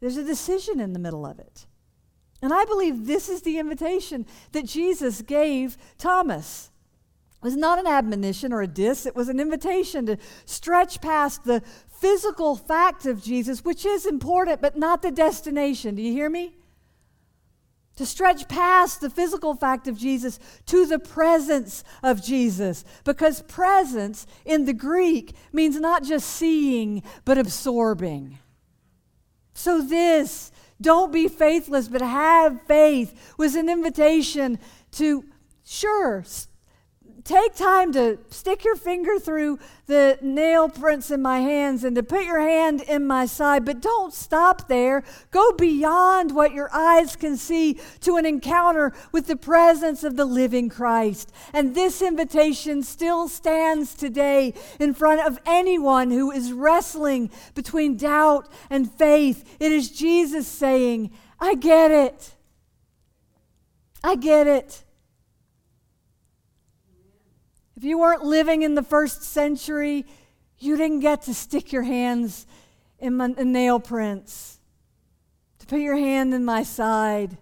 There's 0.00 0.16
a 0.16 0.24
decision 0.24 0.78
in 0.78 0.92
the 0.92 0.98
middle 0.98 1.26
of 1.26 1.38
it. 1.38 1.66
And 2.42 2.52
I 2.52 2.64
believe 2.66 3.06
this 3.06 3.28
is 3.28 3.42
the 3.42 3.58
invitation 3.58 4.26
that 4.52 4.66
Jesus 4.66 5.22
gave 5.22 5.76
Thomas. 5.98 6.70
It 7.36 7.42
was 7.42 7.56
not 7.56 7.78
an 7.78 7.86
admonition 7.86 8.52
or 8.52 8.62
a 8.62 8.66
diss, 8.66 9.06
it 9.06 9.16
was 9.16 9.28
an 9.28 9.40
invitation 9.40 10.06
to 10.06 10.18
stretch 10.44 11.00
past 11.00 11.44
the 11.44 11.62
physical 11.88 12.54
fact 12.54 13.06
of 13.06 13.22
Jesus, 13.22 13.64
which 13.64 13.86
is 13.86 14.06
important, 14.06 14.60
but 14.60 14.76
not 14.76 15.02
the 15.02 15.10
destination. 15.10 15.94
Do 15.94 16.02
you 16.02 16.12
hear 16.12 16.30
me? 16.30 16.56
To 17.96 18.06
stretch 18.06 18.46
past 18.48 19.00
the 19.00 19.10
physical 19.10 19.54
fact 19.54 19.88
of 19.88 19.98
Jesus 19.98 20.38
to 20.66 20.86
the 20.86 20.98
presence 20.98 21.82
of 22.02 22.22
Jesus. 22.22 22.84
Because 23.04 23.42
presence 23.42 24.26
in 24.44 24.64
the 24.64 24.74
Greek 24.74 25.34
means 25.52 25.80
not 25.80 26.04
just 26.04 26.28
seeing, 26.28 27.02
but 27.24 27.38
absorbing. 27.38 28.38
So, 29.54 29.80
this, 29.80 30.52
don't 30.80 31.12
be 31.12 31.28
faithless, 31.28 31.88
but 31.88 32.02
have 32.02 32.60
faith, 32.66 33.34
was 33.38 33.54
an 33.54 33.70
invitation 33.70 34.58
to, 34.92 35.24
sure, 35.64 36.24
take 37.26 37.56
time 37.56 37.92
to 37.92 38.18
stick 38.30 38.64
your 38.64 38.76
finger 38.76 39.18
through 39.18 39.58
the 39.86 40.16
nail 40.22 40.68
prints 40.68 41.10
in 41.10 41.20
my 41.20 41.40
hands 41.40 41.82
and 41.82 41.96
to 41.96 42.02
put 42.02 42.24
your 42.24 42.40
hand 42.40 42.80
in 42.82 43.06
my 43.06 43.26
side, 43.26 43.64
but 43.64 43.80
don't 43.80 44.14
stop 44.14 44.68
there. 44.68 45.02
Go 45.32 45.52
beyond 45.52 46.34
what 46.34 46.52
your 46.52 46.70
eyes 46.72 47.16
can 47.16 47.36
see 47.36 47.80
to 48.00 48.16
an 48.16 48.24
encounter 48.24 48.92
with 49.10 49.26
the 49.26 49.36
presence 49.36 50.04
of 50.04 50.16
the 50.16 50.24
living 50.24 50.68
Christ. 50.68 51.32
And 51.52 51.74
this 51.74 52.00
invitation 52.00 52.84
still 52.84 53.28
stands 53.28 53.94
today 53.94 54.54
in 54.78 54.94
front 54.94 55.26
of 55.26 55.40
anyone 55.44 56.12
who 56.12 56.30
is 56.30 56.52
wrestling 56.52 57.30
between 57.54 57.96
doubt 57.96 58.48
and 58.70 58.90
faith. 58.90 59.56
It 59.58 59.72
is 59.72 59.90
Jesus 59.90 60.46
saying, 60.46 61.10
I 61.40 61.56
get 61.56 61.90
it. 61.90 62.34
I 64.04 64.14
get 64.14 64.46
it. 64.46 64.84
If 67.76 67.84
you 67.84 67.98
weren't 67.98 68.24
living 68.24 68.62
in 68.62 68.74
the 68.74 68.82
first 68.82 69.22
century, 69.22 70.06
you 70.58 70.76
didn't 70.76 71.00
get 71.00 71.22
to 71.22 71.34
stick 71.34 71.72
your 71.72 71.82
hands 71.82 72.46
in, 72.98 73.16
my, 73.16 73.34
in 73.36 73.52
nail 73.52 73.78
prints, 73.78 74.58
to 75.58 75.66
put 75.66 75.80
your 75.80 75.96
hand 75.96 76.32
in 76.32 76.44
my 76.44 76.62
side. 76.62 77.36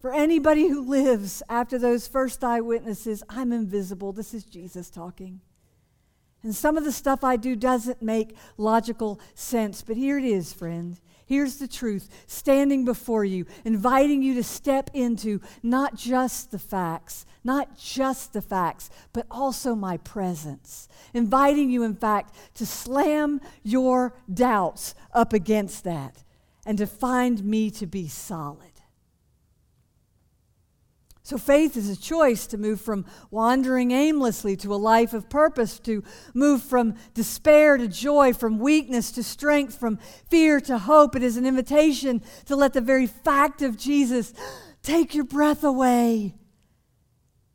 For 0.00 0.12
anybody 0.12 0.68
who 0.68 0.82
lives 0.82 1.42
after 1.48 1.78
those 1.78 2.06
first 2.06 2.44
eyewitnesses, 2.44 3.22
I'm 3.28 3.52
invisible. 3.52 4.12
This 4.12 4.34
is 4.34 4.44
Jesus 4.44 4.90
talking. 4.90 5.40
And 6.42 6.54
some 6.54 6.76
of 6.76 6.84
the 6.84 6.92
stuff 6.92 7.24
I 7.24 7.36
do 7.36 7.56
doesn't 7.56 8.00
make 8.00 8.36
logical 8.56 9.18
sense, 9.34 9.82
but 9.82 9.96
here 9.96 10.18
it 10.18 10.24
is, 10.24 10.52
friend. 10.52 11.00
Here's 11.28 11.58
the 11.58 11.68
truth 11.68 12.08
standing 12.26 12.86
before 12.86 13.22
you, 13.22 13.44
inviting 13.62 14.22
you 14.22 14.32
to 14.36 14.42
step 14.42 14.88
into 14.94 15.42
not 15.62 15.94
just 15.94 16.50
the 16.50 16.58
facts, 16.58 17.26
not 17.44 17.76
just 17.76 18.32
the 18.32 18.40
facts, 18.40 18.88
but 19.12 19.26
also 19.30 19.74
my 19.74 19.98
presence. 19.98 20.88
Inviting 21.12 21.68
you, 21.68 21.82
in 21.82 21.94
fact, 21.94 22.34
to 22.54 22.64
slam 22.64 23.42
your 23.62 24.14
doubts 24.32 24.94
up 25.12 25.34
against 25.34 25.84
that 25.84 26.24
and 26.64 26.78
to 26.78 26.86
find 26.86 27.44
me 27.44 27.70
to 27.72 27.86
be 27.86 28.08
solid. 28.08 28.77
So, 31.28 31.36
faith 31.36 31.76
is 31.76 31.90
a 31.90 32.00
choice 32.00 32.46
to 32.46 32.56
move 32.56 32.80
from 32.80 33.04
wandering 33.30 33.90
aimlessly 33.90 34.56
to 34.56 34.72
a 34.72 34.76
life 34.76 35.12
of 35.12 35.28
purpose, 35.28 35.78
to 35.80 36.02
move 36.32 36.62
from 36.62 36.94
despair 37.12 37.76
to 37.76 37.86
joy, 37.86 38.32
from 38.32 38.58
weakness 38.58 39.12
to 39.12 39.22
strength, 39.22 39.78
from 39.78 39.98
fear 40.30 40.58
to 40.60 40.78
hope. 40.78 41.14
It 41.14 41.22
is 41.22 41.36
an 41.36 41.44
invitation 41.44 42.22
to 42.46 42.56
let 42.56 42.72
the 42.72 42.80
very 42.80 43.06
fact 43.06 43.60
of 43.60 43.76
Jesus 43.76 44.32
take 44.82 45.14
your 45.14 45.26
breath 45.26 45.64
away, 45.64 46.34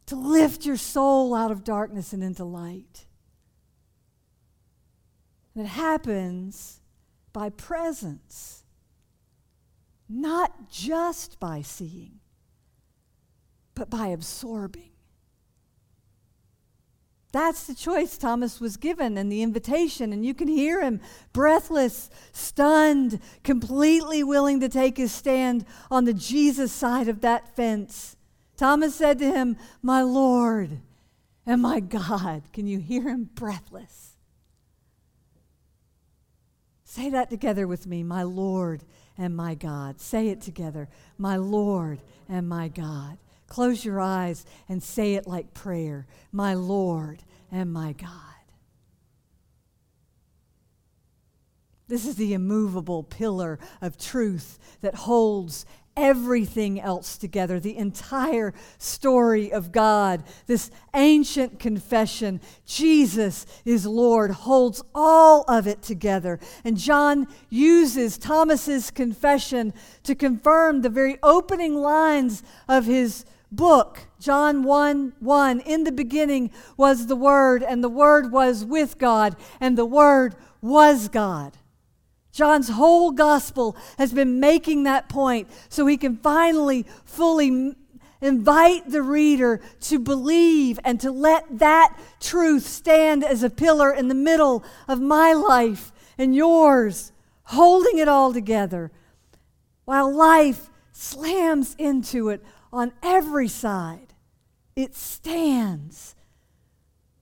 to 0.06 0.16
lift 0.18 0.68
your 0.68 0.78
soul 0.78 1.34
out 1.34 1.50
of 1.50 1.64
darkness 1.64 2.14
and 2.14 2.24
into 2.24 2.44
light. 2.44 3.08
And 5.56 5.66
it 5.66 5.70
happens 5.70 6.80
by 7.34 7.50
presence, 7.50 8.66
not 10.08 10.70
just 10.70 11.40
by 11.40 11.64
seeing 11.64 12.20
but 13.76 13.90
by 13.90 14.08
absorbing. 14.08 14.90
That's 17.34 17.66
the 17.66 17.74
choice 17.74 18.16
Thomas 18.16 18.62
was 18.62 18.78
given 18.78 19.18
and 19.18 19.32
the 19.32 19.42
invitation. 19.42 20.14
And 20.14 20.24
you 20.24 20.36
can 20.36 20.48
hear 20.48 20.82
him 20.82 21.02
breathless, 21.34 22.12
stunned, 22.32 23.20
completely 23.44 24.24
willing 24.24 24.60
to 24.60 24.70
take 24.70 24.98
his 24.98 25.12
stand 25.12 25.66
on 25.90 26.06
the 26.06 26.14
Jesus 26.14 26.72
side 26.72 27.08
of 27.08 27.22
that 27.22 27.56
fence. 27.56 28.16
Thomas 28.56 28.94
said 28.94 29.18
to 29.18 29.32
him, 29.32 29.58
My 29.82 30.04
Lord 30.04 30.80
and 31.44 31.60
my 31.60 31.80
God. 31.80 32.44
Can 32.54 32.68
you 32.68 32.78
hear 32.78 33.10
him 33.10 33.32
breathless? 33.34 34.12
Say 36.84 37.10
that 37.10 37.32
together 37.32 37.66
with 37.68 37.88
me, 37.88 38.04
my 38.04 38.22
Lord 38.22 38.84
and 39.18 39.36
my 39.36 39.56
God. 39.56 40.00
Say 40.00 40.30
it 40.30 40.42
together, 40.42 40.88
my 41.18 41.38
Lord 41.38 42.00
and 42.30 42.48
my 42.48 42.68
God. 42.68 43.18
Close 43.54 43.86
your 43.86 44.02
eyes 44.02 44.48
and 44.68 44.82
say 44.82 45.14
it 45.14 45.28
like 45.28 45.54
prayer 45.54 46.08
My 46.32 46.56
Lord 46.56 47.22
and 47.52 47.72
my 47.72 47.94
God. 47.94 48.10
This 51.88 52.08
is 52.08 52.16
the 52.16 52.34
immovable 52.34 53.04
pillar 53.04 53.60
of 53.80 53.96
truth 53.96 54.58
that 54.82 54.96
holds 54.96 55.68
everything 55.96 56.82
else 56.82 57.16
together, 57.16 57.60
the 57.60 57.78
entire 57.78 58.56
story 58.80 59.54
of 59.54 59.72
God. 59.72 60.24
This 60.48 60.72
ancient 60.96 61.60
confession, 61.60 62.42
Jesus 62.66 63.46
is 63.66 63.86
Lord, 63.86 64.32
holds 64.32 64.82
all 64.96 65.44
of 65.48 65.68
it 65.68 65.84
together. 65.84 66.40
And 66.64 66.76
John 66.76 67.28
uses 67.52 68.18
Thomas's 68.18 68.90
confession 68.90 69.76
to 70.02 70.16
confirm 70.16 70.82
the 70.82 70.90
very 70.90 71.20
opening 71.22 71.76
lines 71.76 72.42
of 72.68 72.86
his 72.86 73.26
book, 73.56 74.00
John 74.20 74.64
1 74.64 75.14
1, 75.20 75.60
in 75.62 75.84
the 75.84 75.92
beginning 75.92 76.52
was 76.78 77.08
the 77.08 77.16
Word, 77.16 77.64
and 77.64 77.84
the 77.84 77.90
Word 77.90 78.32
was 78.32 78.66
with 78.66 78.98
God, 78.98 79.36
and 79.60 79.78
the 79.78 79.86
Word 79.86 80.36
was 80.62 81.10
God. 81.10 81.58
John's 82.32 82.70
whole 82.70 83.12
gospel 83.12 83.78
has 83.98 84.12
been 84.12 84.40
making 84.40 84.84
that 84.84 85.08
point 85.08 85.48
so 85.70 85.86
he 85.86 85.98
can 85.98 86.18
finally 86.18 86.86
fully 87.06 87.76
invite 88.22 88.90
the 88.90 89.04
reader 89.04 89.62
to 89.82 90.00
believe 90.00 90.80
and 90.84 91.00
to 91.02 91.12
let 91.12 91.60
that 91.60 91.96
truth 92.20 92.66
stand 92.66 93.24
as 93.24 93.44
a 93.44 93.50
pillar 93.50 93.92
in 93.92 94.08
the 94.08 94.16
middle 94.16 94.64
of 94.88 95.00
my 95.00 95.34
life 95.34 95.92
and 96.18 96.36
yours, 96.36 97.12
holding 97.44 98.00
it 98.00 98.08
all 98.08 98.34
together 98.34 98.92
while 99.86 100.12
life 100.12 100.70
slams 100.92 101.76
into 101.78 102.30
it 102.30 102.44
on 102.74 102.92
every 103.04 103.48
side. 103.48 104.16
It 104.76 104.96
stands, 104.96 106.16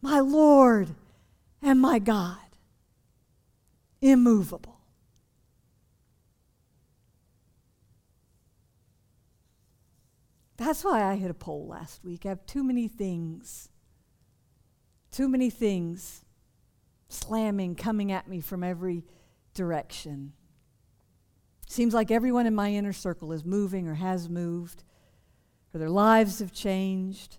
my 0.02 0.22
Lord 0.22 0.96
and 1.62 1.80
my 1.80 2.00
God, 2.00 2.38
immovable. 4.02 4.80
That's 10.56 10.86
why 10.86 11.04
I 11.04 11.16
hit 11.16 11.30
a 11.30 11.36
pole 11.36 11.68
last 11.68 12.04
week. 12.04 12.26
I 12.26 12.30
have 12.30 12.46
too 12.46 12.64
many 12.64 12.88
things, 12.88 13.68
too 15.12 15.28
many 15.28 15.50
things 15.50 16.24
slamming, 17.10 17.76
coming 17.76 18.12
at 18.12 18.30
me 18.30 18.40
from 18.40 18.64
every 18.64 19.04
direction. 19.54 20.32
Seems 21.68 21.94
like 21.94 22.10
everyone 22.10 22.46
in 22.46 22.56
my 22.56 22.72
inner 22.72 22.94
circle 22.94 23.34
is 23.34 23.44
moving 23.44 23.88
or 23.88 23.96
has 23.96 24.30
moved 24.30 24.84
or 25.74 25.80
their 25.80 25.90
lives 25.90 26.40
have 26.40 26.52
changed, 26.52 27.38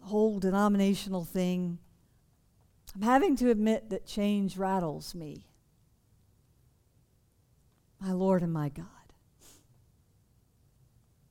the 0.00 0.06
whole 0.06 0.38
denominational 0.38 1.24
thing. 1.24 1.78
I'm 2.94 3.02
having 3.02 3.36
to 3.36 3.50
admit 3.50 3.90
that 3.90 4.06
change 4.06 4.56
rattles 4.56 5.14
me. 5.14 5.46
my 8.00 8.12
Lord 8.12 8.42
and 8.42 8.52
my 8.52 8.70
God. 8.70 8.86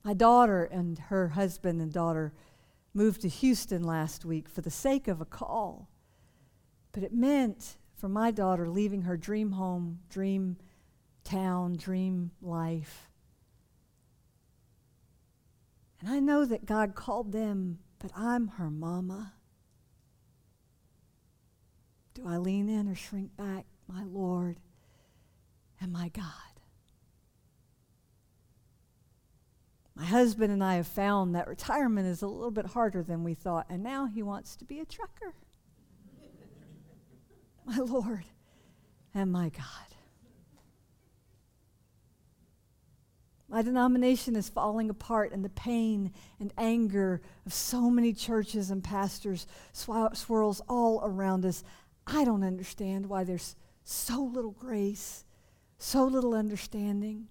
My 0.04 0.14
daughter 0.14 0.64
and 0.64 0.98
her 0.98 1.28
husband 1.28 1.80
and 1.80 1.92
daughter 1.92 2.32
moved 2.94 3.20
to 3.22 3.28
Houston 3.28 3.82
last 3.82 4.24
week 4.24 4.48
for 4.48 4.60
the 4.60 4.70
sake 4.70 5.08
of 5.08 5.20
a 5.20 5.26
call. 5.26 5.88
But 6.92 7.02
it 7.02 7.12
meant 7.12 7.76
for 7.96 8.08
my 8.08 8.30
daughter 8.30 8.68
leaving 8.68 9.02
her 9.02 9.16
dream 9.16 9.52
home, 9.52 9.98
dream 10.08 10.56
town, 11.24 11.76
dream 11.76 12.30
life. 12.40 13.09
And 16.00 16.08
I 16.08 16.18
know 16.18 16.44
that 16.44 16.64
God 16.64 16.94
called 16.94 17.32
them, 17.32 17.78
but 17.98 18.10
I'm 18.16 18.48
her 18.48 18.70
mama. 18.70 19.34
Do 22.14 22.26
I 22.26 22.38
lean 22.38 22.68
in 22.68 22.88
or 22.88 22.94
shrink 22.94 23.36
back, 23.36 23.66
my 23.86 24.02
Lord 24.04 24.58
and 25.80 25.92
my 25.92 26.08
God? 26.08 26.24
My 29.94 30.06
husband 30.06 30.50
and 30.50 30.64
I 30.64 30.76
have 30.76 30.86
found 30.86 31.34
that 31.34 31.46
retirement 31.46 32.06
is 32.06 32.22
a 32.22 32.26
little 32.26 32.50
bit 32.50 32.66
harder 32.66 33.02
than 33.02 33.22
we 33.22 33.34
thought, 33.34 33.66
and 33.68 33.82
now 33.82 34.06
he 34.06 34.22
wants 34.22 34.56
to 34.56 34.64
be 34.64 34.80
a 34.80 34.86
trucker. 34.86 35.34
my 37.66 37.76
Lord 37.76 38.24
and 39.14 39.30
my 39.30 39.50
God. 39.50 39.89
My 43.50 43.62
denomination 43.62 44.36
is 44.36 44.48
falling 44.48 44.88
apart, 44.90 45.32
and 45.32 45.44
the 45.44 45.48
pain 45.48 46.12
and 46.38 46.52
anger 46.56 47.20
of 47.44 47.52
so 47.52 47.90
many 47.90 48.12
churches 48.12 48.70
and 48.70 48.82
pastors 48.82 49.46
sw- 49.72 50.14
swirls 50.14 50.62
all 50.68 51.00
around 51.04 51.44
us. 51.44 51.64
I 52.06 52.24
don't 52.24 52.44
understand 52.44 53.06
why 53.06 53.24
there's 53.24 53.56
so 53.82 54.22
little 54.22 54.52
grace, 54.52 55.24
so 55.78 56.04
little 56.04 56.34
understanding 56.34 57.26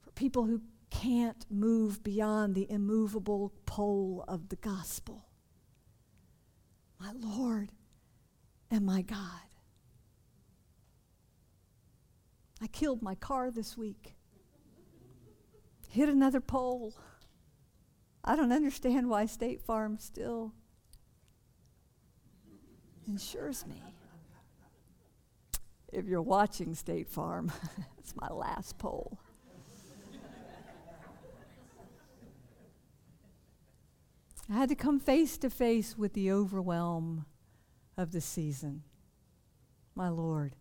for 0.00 0.10
people 0.12 0.44
who 0.44 0.62
can't 0.90 1.44
move 1.50 2.02
beyond 2.02 2.54
the 2.54 2.70
immovable 2.70 3.52
pole 3.66 4.24
of 4.26 4.48
the 4.48 4.56
gospel. 4.56 5.26
My 6.98 7.12
Lord 7.12 7.72
and 8.70 8.86
my 8.86 9.02
God. 9.02 9.18
I 12.62 12.68
killed 12.68 13.02
my 13.02 13.14
car 13.14 13.50
this 13.50 13.76
week, 13.76 14.16
hit 15.94 16.08
another 16.08 16.40
pole. 16.40 16.92
I 18.24 18.34
don't 18.34 18.50
understand 18.50 19.08
why 19.08 19.26
State 19.26 19.62
Farm 19.62 19.96
still 20.00 20.52
insures 23.06 23.64
me. 23.64 23.80
If 25.92 26.06
you're 26.06 26.20
watching 26.20 26.74
State 26.74 27.08
Farm, 27.08 27.52
it's 27.98 28.16
my 28.16 28.26
last 28.28 28.76
pole. 28.76 29.20
I 34.50 34.54
had 34.54 34.68
to 34.70 34.74
come 34.74 34.98
face 34.98 35.38
to 35.38 35.48
face 35.48 35.96
with 35.96 36.12
the 36.14 36.32
overwhelm 36.32 37.24
of 37.96 38.10
the 38.10 38.20
season, 38.20 38.82
my 39.94 40.08
Lord 40.08 40.56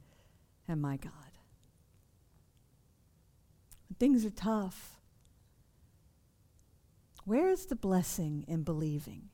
and 0.68 0.80
my 0.80 0.98
God. 0.98 1.12
Things 4.00 4.24
are 4.26 4.30
tough. 4.30 5.00
Where 7.26 7.50
is 7.50 7.68
the 7.68 7.76
blessing 7.76 8.46
in 8.48 8.64
believing? 8.64 9.30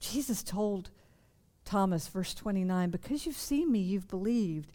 Jesus 0.00 0.42
told 0.42 0.90
Thomas, 1.64 2.08
verse 2.08 2.34
29, 2.34 2.90
Because 2.90 3.24
you've 3.24 3.36
seen 3.36 3.70
me, 3.70 3.78
you've 3.78 4.08
believed. 4.08 4.72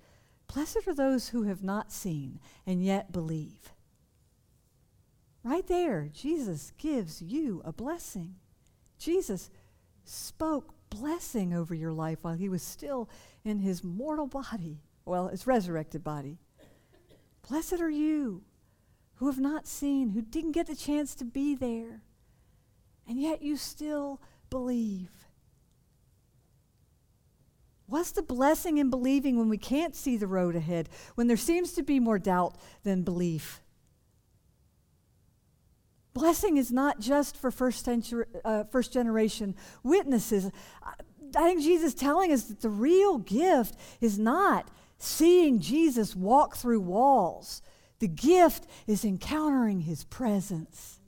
Blessed 0.54 0.88
are 0.88 0.96
those 0.96 1.30
who 1.30 1.44
have 1.44 1.64
not 1.64 1.92
seen 1.92 2.40
and 2.66 2.84
yet 2.84 3.12
believe. 3.12 3.74
Right 5.44 5.68
there, 5.68 6.10
Jesus 6.14 6.72
gives 6.78 7.22
you 7.22 7.62
a 7.64 7.72
blessing. 7.72 8.36
Jesus 8.98 9.50
spoke 10.04 10.74
blessing 10.90 11.54
over 11.54 11.76
your 11.76 11.92
life 11.92 12.20
while 12.22 12.34
he 12.34 12.50
was 12.50 12.64
still 12.64 13.10
in 13.44 13.60
his 13.60 13.84
mortal 13.84 14.28
body, 14.28 14.82
well, 15.06 15.28
his 15.28 15.46
resurrected 15.46 16.04
body. 16.04 16.38
Blessed 17.48 17.82
are 17.82 17.90
you 17.90 18.44
who 19.18 19.28
have 19.28 19.40
not 19.40 19.68
seen, 19.68 20.10
who 20.10 20.22
didn't 20.22 20.52
get 20.54 20.68
the 20.68 20.76
chance 20.76 21.16
to 21.16 21.26
be 21.26 21.56
there, 21.56 22.02
and 23.08 23.20
yet 23.20 23.42
you 23.42 23.56
still 23.56 24.22
believe. 24.50 25.10
What's 27.88 28.12
the 28.12 28.22
blessing 28.22 28.78
in 28.78 28.90
believing 28.90 29.38
when 29.38 29.50
we 29.50 29.58
can't 29.58 29.96
see 29.96 30.18
the 30.18 30.28
road 30.28 30.56
ahead, 30.56 30.90
when 31.16 31.28
there 31.28 31.38
seems 31.38 31.72
to 31.74 31.84
be 31.84 32.00
more 32.00 32.20
doubt 32.20 32.58
than 32.84 33.04
belief? 33.04 33.62
Blessing 36.14 36.58
is 36.58 36.72
not 36.72 37.00
just 37.00 37.38
for 37.38 37.50
first, 37.50 37.86
century, 37.86 38.26
uh, 38.44 38.66
first 38.66 38.92
generation 38.92 39.56
witnesses. 39.84 40.52
I 40.84 41.44
think 41.44 41.62
Jesus 41.62 41.90
is 41.90 41.96
telling 41.96 42.32
us 42.32 42.46
that 42.46 42.62
the 42.62 42.70
real 42.70 43.20
gift 43.20 43.76
is 44.02 44.18
not 44.18 44.70
seeing 44.98 45.60
Jesus 45.60 46.16
walk 46.16 46.58
through 46.58 46.82
walls. 46.82 47.62
The 48.00 48.08
gift 48.08 48.68
is 48.86 49.04
encountering 49.04 49.82
his 49.82 50.04
presence. 50.04 51.00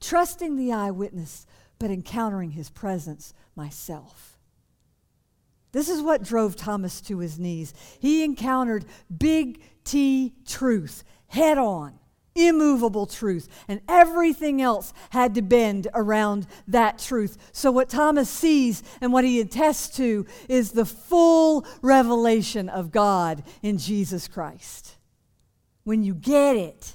Trusting 0.00 0.56
the 0.56 0.72
eyewitness, 0.72 1.46
but 1.78 1.90
encountering 1.90 2.52
his 2.52 2.70
presence 2.70 3.34
myself. 3.56 4.38
This 5.72 5.88
is 5.88 6.02
what 6.02 6.22
drove 6.22 6.56
Thomas 6.56 7.00
to 7.02 7.18
his 7.18 7.38
knees. 7.38 7.74
He 8.00 8.24
encountered 8.24 8.84
big 9.16 9.62
T 9.84 10.34
truth 10.46 11.04
head 11.28 11.58
on 11.58 12.00
immovable 12.34 13.06
truth, 13.06 13.48
and 13.68 13.80
everything 13.88 14.62
else 14.62 14.92
had 15.10 15.34
to 15.34 15.42
bend 15.42 15.88
around 15.94 16.46
that 16.68 16.98
truth. 16.98 17.36
So, 17.52 17.70
what 17.70 17.88
Thomas 17.88 18.28
sees 18.28 18.82
and 19.00 19.12
what 19.12 19.24
he 19.24 19.40
attests 19.40 19.96
to 19.96 20.26
is 20.48 20.72
the 20.72 20.84
full 20.84 21.66
revelation 21.82 22.68
of 22.68 22.92
God 22.92 23.42
in 23.62 23.78
Jesus 23.78 24.28
Christ. 24.28 24.96
When 25.90 26.04
you 26.04 26.14
get 26.14 26.54
it, 26.54 26.94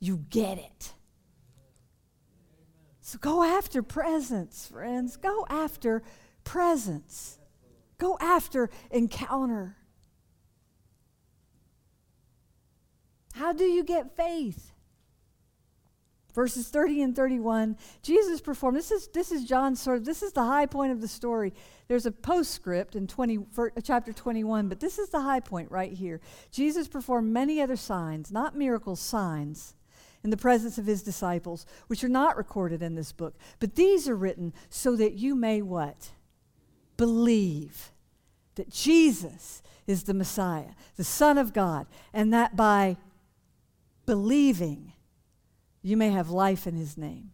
you 0.00 0.24
get 0.30 0.56
it. 0.56 0.94
So, 3.02 3.18
go 3.18 3.42
after 3.44 3.82
presence, 3.82 4.68
friends. 4.68 5.18
Go 5.18 5.44
after 5.50 6.02
presence. 6.44 7.38
Go 7.98 8.16
after 8.22 8.70
encounter. 8.90 9.76
How 13.34 13.52
do 13.52 13.64
you 13.64 13.84
get 13.84 14.16
faith? 14.16 14.72
Verses 16.34 16.68
30 16.68 17.02
and 17.02 17.16
31, 17.16 17.76
Jesus 18.02 18.40
performed. 18.40 18.76
This 18.76 18.90
is, 18.90 19.06
this 19.08 19.30
is 19.30 19.44
John's 19.44 19.80
sort 19.80 19.98
of, 19.98 20.04
this 20.04 20.20
is 20.20 20.32
the 20.32 20.42
high 20.42 20.66
point 20.66 20.90
of 20.90 21.00
the 21.00 21.06
story. 21.06 21.54
There's 21.86 22.06
a 22.06 22.10
postscript 22.10 22.96
in 22.96 23.06
20, 23.06 23.46
chapter 23.84 24.12
21, 24.12 24.68
but 24.68 24.80
this 24.80 24.98
is 24.98 25.10
the 25.10 25.20
high 25.20 25.38
point 25.38 25.70
right 25.70 25.92
here. 25.92 26.20
Jesus 26.50 26.88
performed 26.88 27.32
many 27.32 27.60
other 27.60 27.76
signs, 27.76 28.32
not 28.32 28.56
miracles, 28.56 28.98
signs, 28.98 29.74
in 30.24 30.30
the 30.30 30.36
presence 30.36 30.78
of 30.78 30.86
his 30.86 31.02
disciples, 31.02 31.66
which 31.86 32.02
are 32.02 32.08
not 32.08 32.36
recorded 32.36 32.82
in 32.82 32.94
this 32.94 33.12
book. 33.12 33.36
But 33.60 33.76
these 33.76 34.08
are 34.08 34.16
written 34.16 34.54
so 34.70 34.96
that 34.96 35.12
you 35.12 35.34
may 35.34 35.62
what? 35.62 36.10
Believe 36.96 37.92
that 38.54 38.70
Jesus 38.70 39.62
is 39.86 40.04
the 40.04 40.14
Messiah, 40.14 40.70
the 40.96 41.04
Son 41.04 41.36
of 41.36 41.52
God, 41.52 41.86
and 42.12 42.32
that 42.32 42.56
by 42.56 42.96
believing, 44.06 44.93
you 45.84 45.98
may 45.98 46.08
have 46.08 46.30
life 46.30 46.66
in 46.66 46.74
his 46.74 46.96
name. 46.96 47.30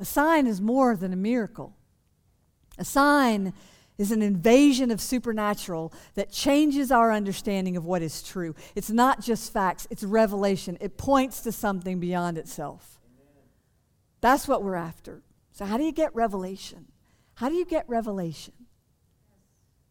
A 0.00 0.04
sign 0.06 0.46
is 0.46 0.60
more 0.60 0.96
than 0.96 1.12
a 1.12 1.16
miracle. 1.16 1.76
A 2.78 2.84
sign 2.84 3.52
is 3.98 4.10
an 4.10 4.22
invasion 4.22 4.90
of 4.90 5.00
supernatural 5.00 5.92
that 6.14 6.32
changes 6.32 6.90
our 6.90 7.12
understanding 7.12 7.76
of 7.76 7.84
what 7.84 8.00
is 8.00 8.22
true. 8.22 8.54
It's 8.74 8.90
not 8.90 9.20
just 9.20 9.52
facts, 9.52 9.86
it's 9.90 10.02
revelation. 10.02 10.78
It 10.80 10.96
points 10.96 11.42
to 11.42 11.52
something 11.52 12.00
beyond 12.00 12.38
itself. 12.38 13.00
That's 14.22 14.48
what 14.48 14.62
we're 14.62 14.76
after. 14.76 15.22
So, 15.52 15.66
how 15.66 15.76
do 15.76 15.84
you 15.84 15.92
get 15.92 16.14
revelation? 16.14 16.86
How 17.34 17.50
do 17.50 17.54
you 17.54 17.66
get 17.66 17.86
revelation? 17.86 18.54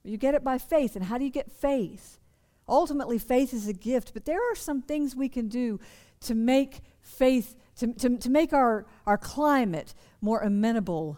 You 0.04 0.18
get 0.18 0.34
it 0.34 0.44
by 0.44 0.58
faith. 0.58 0.96
And 0.96 1.06
how 1.06 1.20
do 1.20 1.24
you 1.24 1.32
get 1.32 1.52
faith? 1.52 2.20
Ultimately, 2.68 3.20
faith 3.20 3.54
is 3.54 3.68
a 3.68 3.74
gift, 3.74 4.14
but 4.14 4.26
there 4.26 4.40
are 4.52 4.56
some 4.56 4.82
things 4.82 5.16
we 5.16 5.30
can 5.30 5.48
do 5.48 5.80
to 6.26 6.36
make 6.36 6.82
faith, 7.02 7.56
to, 7.78 7.94
to, 7.94 8.18
to 8.18 8.30
make 8.30 8.54
our, 8.54 8.86
our 9.06 9.18
climate 9.18 9.94
more 10.22 10.42
amenable 10.42 11.18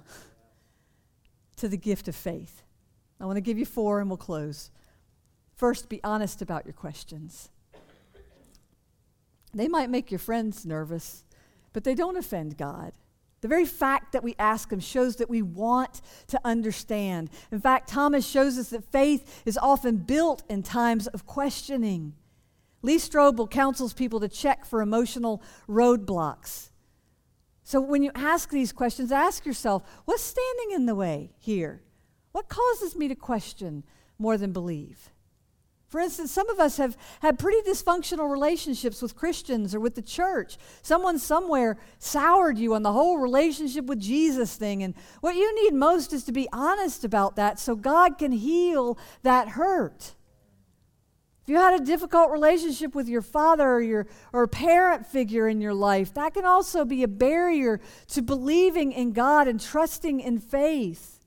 to 1.58 1.68
the 1.68 1.78
gift 1.78 2.08
of 2.08 2.16
faith. 2.16 2.64
I 3.20 3.26
want 3.26 3.38
to 3.38 3.42
give 3.42 3.58
you 3.58 3.66
four 3.66 4.00
and 4.00 4.10
we'll 4.10 4.18
close. 4.18 4.72
First, 5.56 5.90
be 5.90 6.00
honest 6.04 6.42
about 6.42 6.66
your 6.66 6.74
questions. 6.74 7.50
They 9.54 9.68
might 9.68 9.90
make 9.90 10.12
your 10.12 10.20
friends 10.20 10.66
nervous, 10.66 11.24
but 11.74 11.84
they 11.84 11.96
don't 11.96 12.18
offend 12.18 12.58
God. 12.58 12.94
The 13.42 13.48
very 13.48 13.66
fact 13.66 14.12
that 14.14 14.24
we 14.24 14.36
ask 14.38 14.72
Him 14.72 14.80
shows 14.80 15.18
that 15.18 15.30
we 15.30 15.42
want 15.42 16.02
to 16.28 16.40
understand. 16.44 17.30
In 17.52 17.60
fact, 17.60 17.90
Thomas 17.90 18.28
shows 18.28 18.58
us 18.58 18.70
that 18.70 18.84
faith 18.92 19.44
is 19.46 19.58
often 19.58 19.98
built 19.98 20.44
in 20.50 20.64
times 20.64 21.08
of 21.08 21.26
questioning. 21.26 22.14
Lee 22.82 22.98
Strobel 22.98 23.50
counsels 23.50 23.94
people 23.94 24.20
to 24.20 24.28
check 24.28 24.66
for 24.66 24.82
emotional 24.82 25.42
roadblocks. 25.68 26.70
So 27.64 27.82
when 27.82 28.04
you 28.04 28.12
ask 28.16 28.50
these 28.50 28.72
questions, 28.72 29.12
ask 29.12 29.46
yourself 29.46 29.84
what's 30.06 30.24
standing 30.24 30.72
in 30.76 30.86
the 30.86 30.96
way 30.96 31.32
here? 31.38 31.82
What 32.32 32.50
causes 32.50 32.96
me 32.96 33.08
to 33.08 33.16
question 33.16 33.84
more 34.18 34.38
than 34.38 34.54
believe? 34.54 35.10
For 35.88 36.02
instance, 36.02 36.32
some 36.32 36.50
of 36.50 36.60
us 36.60 36.78
have 36.78 36.98
had 37.22 37.40
pretty 37.40 37.62
dysfunctional 37.70 38.30
relationships 38.30 39.02
with 39.02 39.16
Christians 39.16 39.74
or 39.74 39.80
with 39.80 39.96
the 39.96 40.02
church. 40.02 40.58
Someone 40.82 41.18
somewhere 41.18 41.78
soured 41.98 42.58
you 42.58 42.74
on 42.74 42.84
the 42.84 42.92
whole 42.92 43.20
relationship 43.20 43.86
with 43.86 44.00
Jesus 44.00 44.56
thing. 44.58 44.84
And 44.84 44.96
what 45.22 45.36
you 45.36 45.64
need 45.64 45.74
most 45.74 46.12
is 46.12 46.26
to 46.26 46.34
be 46.34 46.50
honest 46.52 47.06
about 47.06 47.38
that 47.38 47.58
so 47.58 47.74
God 47.74 48.18
can 48.18 48.34
heal 48.34 48.98
that 49.24 49.50
hurt. 49.50 50.16
If 51.48 51.52
you 51.52 51.60
had 51.60 51.80
a 51.80 51.86
difficult 51.86 52.30
relationship 52.30 52.94
with 52.94 53.08
your 53.08 53.22
father 53.22 53.66
or 53.66 53.82
your 53.82 54.08
or 54.34 54.48
parent 54.48 55.08
figure 55.08 55.48
in 55.48 55.62
your 55.62 55.74
life, 55.74 56.14
that 56.16 56.34
can 56.34 56.44
also 56.44 56.84
be 56.84 57.04
a 57.04 57.08
barrier 57.08 57.80
to 58.08 58.22
believing 58.22 58.92
in 58.92 59.14
God 59.14 59.48
and 59.48 59.58
trusting 59.58 60.20
in 60.20 60.40
faith. 60.40 61.26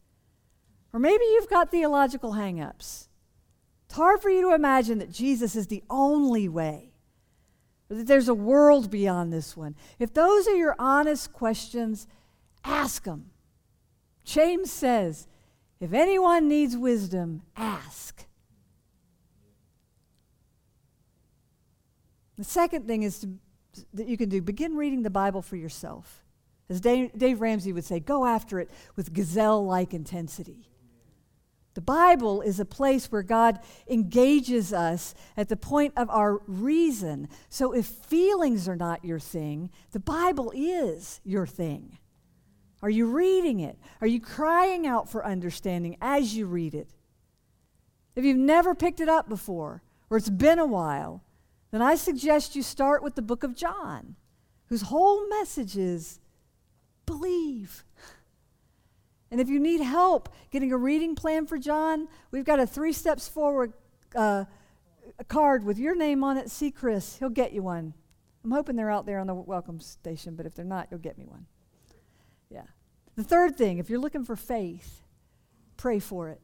Or 0.92 1.00
maybe 1.00 1.24
you've 1.24 1.48
got 1.48 1.70
theological 1.70 2.32
hangups. 2.32 3.08
It's 3.86 3.94
hard 3.94 4.20
for 4.20 4.28
you 4.28 4.42
to 4.42 4.54
imagine 4.54 4.98
that 4.98 5.10
Jesus 5.10 5.56
is 5.56 5.68
the 5.68 5.82
only 5.88 6.50
way, 6.50 6.92
or 7.88 7.96
that 7.96 8.06
there's 8.06 8.28
a 8.28 8.34
world 8.34 8.90
beyond 8.90 9.32
this 9.32 9.56
one. 9.56 9.74
If 9.98 10.12
those 10.12 10.46
are 10.46 10.54
your 10.54 10.76
honest 10.78 11.32
questions, 11.32 12.06
ask 12.62 13.04
them. 13.04 13.30
James 14.22 14.70
says, 14.70 15.28
if 15.80 15.94
anyone 15.94 16.46
needs 16.46 16.76
wisdom, 16.76 17.40
ask. 17.56 18.26
The 22.40 22.44
second 22.44 22.86
thing 22.86 23.02
is 23.02 23.18
to, 23.18 23.28
that 23.92 24.06
you 24.06 24.16
can 24.16 24.30
do 24.30 24.40
begin 24.40 24.74
reading 24.74 25.02
the 25.02 25.10
Bible 25.10 25.42
for 25.42 25.56
yourself. 25.56 26.24
As 26.70 26.80
Dave, 26.80 27.10
Dave 27.14 27.42
Ramsey 27.42 27.70
would 27.74 27.84
say, 27.84 28.00
go 28.00 28.24
after 28.24 28.58
it 28.58 28.70
with 28.96 29.12
gazelle 29.12 29.66
like 29.66 29.92
intensity. 29.92 30.70
The 31.74 31.82
Bible 31.82 32.40
is 32.40 32.58
a 32.58 32.64
place 32.64 33.12
where 33.12 33.22
God 33.22 33.60
engages 33.90 34.72
us 34.72 35.14
at 35.36 35.50
the 35.50 35.56
point 35.56 35.92
of 35.98 36.08
our 36.08 36.40
reason. 36.46 37.28
So 37.50 37.72
if 37.72 37.84
feelings 37.84 38.66
are 38.70 38.76
not 38.76 39.04
your 39.04 39.20
thing, 39.20 39.68
the 39.92 40.00
Bible 40.00 40.50
is 40.56 41.20
your 41.22 41.46
thing. 41.46 41.98
Are 42.82 42.88
you 42.88 43.04
reading 43.04 43.60
it? 43.60 43.78
Are 44.00 44.06
you 44.06 44.18
crying 44.18 44.86
out 44.86 45.10
for 45.10 45.26
understanding 45.26 45.98
as 46.00 46.34
you 46.34 46.46
read 46.46 46.74
it? 46.74 46.88
If 48.16 48.24
you've 48.24 48.38
never 48.38 48.74
picked 48.74 49.00
it 49.00 49.10
up 49.10 49.28
before, 49.28 49.82
or 50.08 50.16
it's 50.16 50.30
been 50.30 50.58
a 50.58 50.64
while, 50.64 51.22
then 51.70 51.82
I 51.82 51.94
suggest 51.94 52.56
you 52.56 52.62
start 52.62 53.02
with 53.02 53.14
the 53.14 53.22
book 53.22 53.42
of 53.42 53.54
John, 53.54 54.16
whose 54.66 54.82
whole 54.82 55.28
message 55.28 55.76
is 55.76 56.20
believe. 57.06 57.84
And 59.30 59.40
if 59.40 59.48
you 59.48 59.60
need 59.60 59.80
help 59.80 60.28
getting 60.50 60.72
a 60.72 60.76
reading 60.76 61.14
plan 61.14 61.46
for 61.46 61.58
John, 61.58 62.08
we've 62.30 62.44
got 62.44 62.58
a 62.58 62.66
three 62.66 62.92
steps 62.92 63.28
forward 63.28 63.72
uh, 64.16 64.44
card 65.28 65.64
with 65.64 65.78
your 65.78 65.94
name 65.94 66.24
on 66.24 66.36
it. 66.36 66.50
See 66.50 66.70
Chris, 66.70 67.16
he'll 67.18 67.30
get 67.30 67.52
you 67.52 67.62
one. 67.62 67.94
I'm 68.44 68.50
hoping 68.50 68.74
they're 68.76 68.90
out 68.90 69.06
there 69.06 69.18
on 69.18 69.26
the 69.26 69.34
welcome 69.34 69.80
station, 69.80 70.34
but 70.34 70.46
if 70.46 70.54
they're 70.54 70.64
not, 70.64 70.88
you'll 70.90 70.98
get 71.00 71.18
me 71.18 71.26
one. 71.26 71.46
Yeah. 72.48 72.64
The 73.16 73.22
third 73.22 73.56
thing, 73.56 73.78
if 73.78 73.90
you're 73.90 74.00
looking 74.00 74.24
for 74.24 74.34
faith, 74.34 75.02
pray 75.76 75.98
for 75.98 76.28
it. 76.28 76.40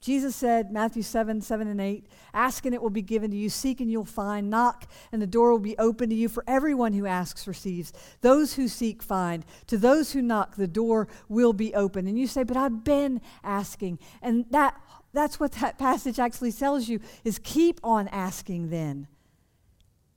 Jesus 0.00 0.36
said, 0.36 0.70
Matthew 0.70 1.02
7, 1.02 1.40
7 1.40 1.66
and 1.66 1.80
8, 1.80 2.06
ask 2.32 2.64
and 2.64 2.74
it 2.74 2.80
will 2.80 2.90
be 2.90 3.02
given 3.02 3.30
to 3.32 3.36
you, 3.36 3.50
seek 3.50 3.80
and 3.80 3.90
you'll 3.90 4.04
find, 4.04 4.48
knock 4.48 4.88
and 5.10 5.20
the 5.20 5.26
door 5.26 5.50
will 5.50 5.58
be 5.58 5.76
open 5.76 6.08
to 6.10 6.14
you. 6.14 6.28
For 6.28 6.44
everyone 6.46 6.92
who 6.92 7.04
asks 7.04 7.48
receives, 7.48 7.92
those 8.20 8.54
who 8.54 8.68
seek 8.68 9.02
find, 9.02 9.44
to 9.66 9.76
those 9.76 10.12
who 10.12 10.22
knock 10.22 10.54
the 10.54 10.68
door 10.68 11.08
will 11.28 11.52
be 11.52 11.74
open. 11.74 12.06
And 12.06 12.18
you 12.18 12.28
say, 12.28 12.44
but 12.44 12.56
I've 12.56 12.84
been 12.84 13.20
asking. 13.42 13.98
And 14.22 14.44
that, 14.50 14.80
that's 15.12 15.40
what 15.40 15.52
that 15.52 15.78
passage 15.78 16.20
actually 16.20 16.52
tells 16.52 16.88
you 16.88 17.00
is 17.24 17.40
keep 17.40 17.80
on 17.82 18.06
asking 18.08 18.70
then. 18.70 19.08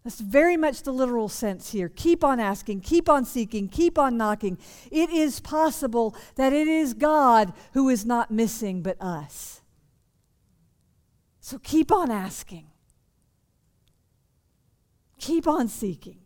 That's 0.03 0.19
very 0.19 0.57
much 0.57 0.81
the 0.81 0.91
literal 0.91 1.29
sense 1.29 1.71
here. 1.71 1.87
Keep 1.87 2.23
on 2.23 2.39
asking, 2.39 2.81
keep 2.81 3.07
on 3.07 3.23
seeking, 3.23 3.67
keep 3.67 3.99
on 3.99 4.17
knocking. 4.17 4.57
It 4.89 5.11
is 5.11 5.39
possible 5.39 6.15
that 6.35 6.53
it 6.53 6.67
is 6.67 6.95
God 6.95 7.53
who 7.73 7.87
is 7.87 8.03
not 8.03 8.31
missing 8.31 8.81
but 8.81 8.99
us. 8.99 9.60
So 11.41 11.57
keep 11.57 11.91
on 11.91 12.11
asking, 12.11 12.67
keep 15.17 15.47
on 15.47 15.67
seeking. 15.67 16.19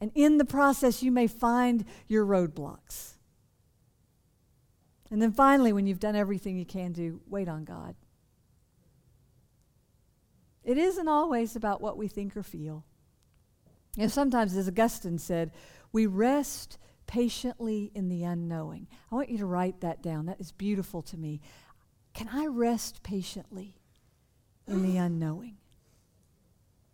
And 0.00 0.12
in 0.14 0.38
the 0.38 0.44
process, 0.44 1.02
you 1.02 1.10
may 1.10 1.26
find 1.26 1.84
your 2.06 2.24
roadblocks. 2.24 3.14
And 5.10 5.20
then 5.20 5.32
finally, 5.32 5.72
when 5.72 5.86
you've 5.86 6.00
done 6.00 6.16
everything 6.16 6.56
you 6.56 6.64
can 6.64 6.92
do, 6.92 7.20
wait 7.26 7.48
on 7.48 7.64
God. 7.64 7.96
It 10.62 10.78
isn't 10.78 11.08
always 11.08 11.56
about 11.56 11.80
what 11.80 11.96
we 11.96 12.08
think 12.08 12.36
or 12.36 12.42
feel. 12.42 12.84
You 13.96 14.04
know, 14.04 14.08
sometimes, 14.08 14.56
as 14.56 14.68
Augustine 14.68 15.18
said, 15.18 15.50
we 15.92 16.06
rest 16.06 16.78
patiently 17.06 17.90
in 17.94 18.08
the 18.08 18.24
unknowing. 18.24 18.86
I 19.10 19.14
want 19.14 19.28
you 19.28 19.38
to 19.38 19.46
write 19.46 19.80
that 19.80 20.02
down. 20.02 20.26
That 20.26 20.40
is 20.40 20.52
beautiful 20.52 21.02
to 21.02 21.16
me. 21.16 21.40
Can 22.12 22.28
I 22.28 22.46
rest 22.46 23.02
patiently 23.02 23.76
in 24.66 24.82
the 24.82 24.96
unknowing. 24.96 25.56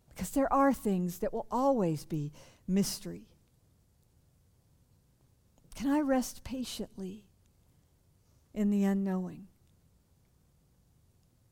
Because 0.09 0.30
there 0.30 0.52
are 0.52 0.72
things 0.72 1.18
that 1.18 1.33
will 1.33 1.46
always 1.50 2.04
be 2.04 2.33
mystery. 2.66 3.26
Can 5.74 5.90
I 5.90 6.00
rest 6.00 6.44
patiently 6.44 7.24
in 8.52 8.70
the 8.70 8.85
unknowing? 8.85 9.46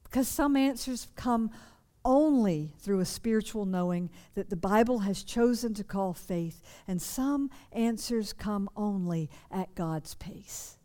Because 0.04 0.28
some 0.28 0.56
answers 0.56 1.08
come 1.16 1.50
only 2.04 2.72
through 2.78 3.00
a 3.00 3.04
spiritual 3.04 3.66
knowing 3.66 4.08
that 4.34 4.48
the 4.48 4.56
Bible 4.56 5.00
has 5.00 5.22
chosen 5.22 5.74
to 5.74 5.84
call 5.84 6.14
faith, 6.14 6.62
and 6.86 7.02
some 7.02 7.50
answers 7.72 8.32
come 8.32 8.70
only 8.76 9.28
at 9.50 9.74
God's 9.74 10.14
pace. 10.14 10.77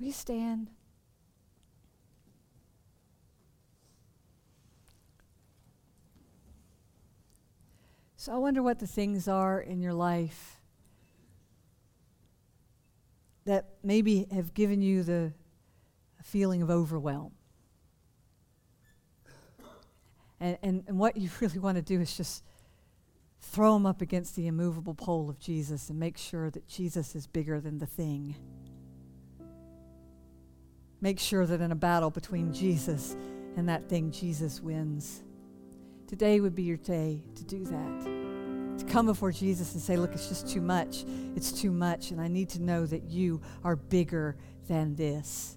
You 0.00 0.12
stand? 0.12 0.70
So 8.16 8.32
I 8.32 8.38
wonder 8.38 8.62
what 8.62 8.78
the 8.78 8.86
things 8.86 9.28
are 9.28 9.60
in 9.60 9.82
your 9.82 9.92
life 9.92 10.58
that 13.44 13.66
maybe 13.82 14.26
have 14.32 14.54
given 14.54 14.80
you 14.80 15.02
the 15.02 15.34
feeling 16.22 16.62
of 16.62 16.70
overwhelm. 16.70 17.32
And, 20.40 20.56
and, 20.62 20.84
and 20.88 20.98
what 20.98 21.18
you 21.18 21.28
really 21.40 21.58
want 21.58 21.76
to 21.76 21.82
do 21.82 22.00
is 22.00 22.16
just 22.16 22.42
throw 23.38 23.74
them 23.74 23.84
up 23.84 24.00
against 24.00 24.34
the 24.34 24.46
immovable 24.46 24.94
pole 24.94 25.28
of 25.28 25.38
Jesus 25.38 25.90
and 25.90 26.00
make 26.00 26.16
sure 26.16 26.50
that 26.50 26.66
Jesus 26.66 27.14
is 27.14 27.26
bigger 27.26 27.60
than 27.60 27.78
the 27.78 27.86
thing 27.86 28.36
make 31.00 31.18
sure 31.18 31.46
that 31.46 31.60
in 31.60 31.72
a 31.72 31.76
battle 31.76 32.10
between 32.10 32.52
Jesus 32.52 33.16
and 33.56 33.68
that 33.68 33.88
thing, 33.88 34.10
Jesus 34.10 34.60
wins. 34.60 35.22
Today 36.06 36.40
would 36.40 36.54
be 36.54 36.62
your 36.62 36.76
day 36.76 37.22
to 37.36 37.44
do 37.44 37.64
that. 37.64 38.78
To 38.78 38.84
come 38.86 39.06
before 39.06 39.30
Jesus 39.30 39.74
and 39.74 39.82
say, 39.82 39.96
Look, 39.96 40.12
it's 40.12 40.28
just 40.28 40.48
too 40.48 40.60
much. 40.60 41.04
It's 41.36 41.52
too 41.52 41.70
much. 41.70 42.10
And 42.10 42.20
I 42.20 42.28
need 42.28 42.48
to 42.50 42.62
know 42.62 42.86
that 42.86 43.04
you 43.04 43.40
are 43.64 43.76
bigger 43.76 44.36
than 44.68 44.94
this. 44.96 45.56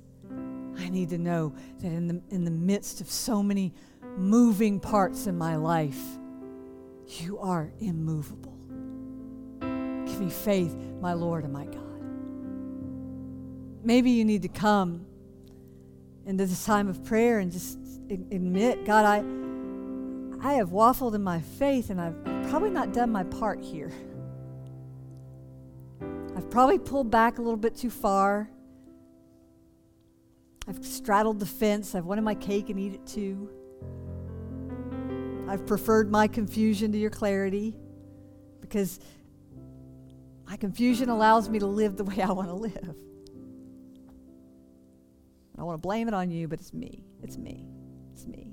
I 0.77 0.89
need 0.89 1.09
to 1.09 1.17
know 1.17 1.53
that 1.79 1.87
in 1.87 2.07
the, 2.07 2.21
in 2.29 2.45
the 2.45 2.51
midst 2.51 3.01
of 3.01 3.09
so 3.09 3.43
many 3.43 3.73
moving 4.17 4.79
parts 4.79 5.27
in 5.27 5.37
my 5.37 5.55
life, 5.55 5.99
you 7.07 7.37
are 7.39 7.71
immovable. 7.79 8.57
Give 9.59 10.19
me 10.19 10.29
faith, 10.29 10.75
my 10.99 11.13
Lord 11.13 11.43
and 11.43 11.53
my 11.53 11.65
God. 11.65 11.79
Maybe 13.83 14.11
you 14.11 14.25
need 14.25 14.43
to 14.43 14.47
come 14.47 15.05
into 16.25 16.45
this 16.45 16.65
time 16.65 16.87
of 16.87 17.03
prayer 17.03 17.39
and 17.39 17.51
just 17.51 17.77
admit, 18.09 18.85
God, 18.85 19.05
I, 19.05 19.17
I 20.47 20.53
have 20.53 20.69
waffled 20.69 21.15
in 21.15 21.23
my 21.23 21.39
faith 21.39 21.89
and 21.89 21.99
I've 21.99 22.23
probably 22.49 22.69
not 22.69 22.93
done 22.93 23.11
my 23.11 23.23
part 23.23 23.61
here. 23.61 23.91
I've 26.35 26.49
probably 26.49 26.79
pulled 26.79 27.11
back 27.11 27.37
a 27.37 27.41
little 27.41 27.57
bit 27.57 27.75
too 27.75 27.89
far. 27.89 28.49
I've 30.67 30.83
straddled 30.85 31.39
the 31.39 31.45
fence. 31.45 31.93
I've 31.93 32.05
wanted 32.05 32.21
my 32.23 32.35
cake 32.35 32.69
and 32.69 32.79
eat 32.79 32.93
it 32.93 33.05
too. 33.05 33.49
I've 35.47 35.65
preferred 35.65 36.09
my 36.09 36.27
confusion 36.27 36.91
to 36.93 36.97
your 36.97 37.09
clarity 37.09 37.75
because 38.61 38.99
my 40.47 40.55
confusion 40.55 41.09
allows 41.09 41.49
me 41.49 41.59
to 41.59 41.67
live 41.67 41.97
the 41.97 42.03
way 42.03 42.21
I 42.21 42.31
want 42.31 42.47
to 42.47 42.55
live. 42.55 42.95
I 45.63 45.65
want 45.65 45.81
to 45.81 45.87
blame 45.87 46.09
it 46.09 46.13
on 46.13 46.29
you, 46.29 46.49
but 46.49 46.59
it's 46.59 46.73
me. 46.73 47.05
It's 47.21 47.37
me. 47.37 47.63
It's 48.11 48.27
me. 48.27 48.51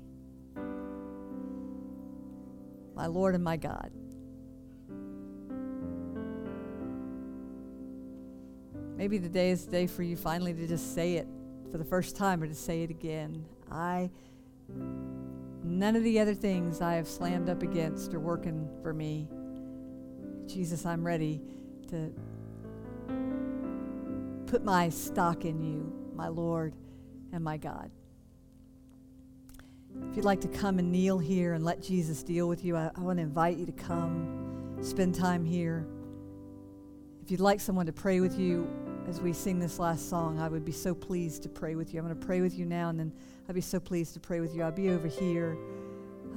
My 2.95 3.07
Lord 3.07 3.35
and 3.35 3.43
my 3.43 3.57
God. 3.57 3.91
Maybe 8.95 9.19
today 9.19 9.49
is 9.49 9.65
the 9.65 9.71
day 9.71 9.87
for 9.87 10.03
you 10.03 10.15
finally 10.15 10.53
to 10.53 10.65
just 10.65 10.95
say 10.95 11.15
it 11.15 11.27
for 11.69 11.77
the 11.77 11.83
first 11.83 12.15
time 12.15 12.41
or 12.41 12.47
to 12.47 12.55
say 12.55 12.83
it 12.83 12.89
again. 12.89 13.43
I, 13.69 14.09
none 15.65 15.97
of 15.97 16.05
the 16.05 16.17
other 16.17 16.33
things 16.33 16.79
I 16.79 16.93
have 16.93 17.09
slammed 17.09 17.49
up 17.49 17.61
against 17.61 18.13
are 18.13 18.21
working 18.21 18.69
for 18.81 18.93
me. 18.93 19.27
Jesus, 20.47 20.85
I'm 20.85 21.05
ready 21.05 21.41
to 21.89 22.13
put 24.45 24.63
my 24.63 24.87
stock 24.87 25.43
in 25.43 25.61
you, 25.61 25.91
my 26.15 26.29
Lord 26.29 26.73
and 27.33 27.43
my 27.43 27.57
God. 27.57 27.91
If 30.09 30.15
you'd 30.15 30.25
like 30.25 30.41
to 30.41 30.47
come 30.47 30.79
and 30.79 30.91
kneel 30.91 31.19
here 31.19 31.53
and 31.53 31.65
let 31.65 31.81
Jesus 31.81 32.23
deal 32.23 32.47
with 32.47 32.63
you, 32.63 32.75
I, 32.77 32.91
I 32.95 33.01
want 33.01 33.17
to 33.19 33.23
invite 33.23 33.57
you 33.57 33.65
to 33.65 33.71
come, 33.71 34.77
spend 34.81 35.15
time 35.15 35.45
here. 35.45 35.85
If 37.23 37.29
you'd 37.29 37.39
like 37.39 37.59
someone 37.59 37.85
to 37.85 37.93
pray 37.93 38.19
with 38.19 38.37
you, 38.39 38.67
as 39.07 39.19
we 39.19 39.33
sing 39.33 39.59
this 39.59 39.79
last 39.79 40.09
song, 40.09 40.39
I 40.39 40.47
would 40.47 40.63
be 40.63 40.71
so 40.71 40.93
pleased 40.93 41.43
to 41.43 41.49
pray 41.49 41.75
with 41.75 41.93
you. 41.93 41.99
I'm 41.99 42.05
going 42.05 42.17
to 42.17 42.25
pray 42.25 42.41
with 42.41 42.57
you 42.57 42.65
now, 42.65 42.89
and 42.89 42.99
then 42.99 43.11
I'd 43.49 43.55
be 43.55 43.61
so 43.61 43.79
pleased 43.79 44.13
to 44.13 44.19
pray 44.19 44.39
with 44.39 44.55
you. 44.55 44.63
I'll 44.63 44.71
be 44.71 44.89
over 44.89 45.07
here. 45.07 45.57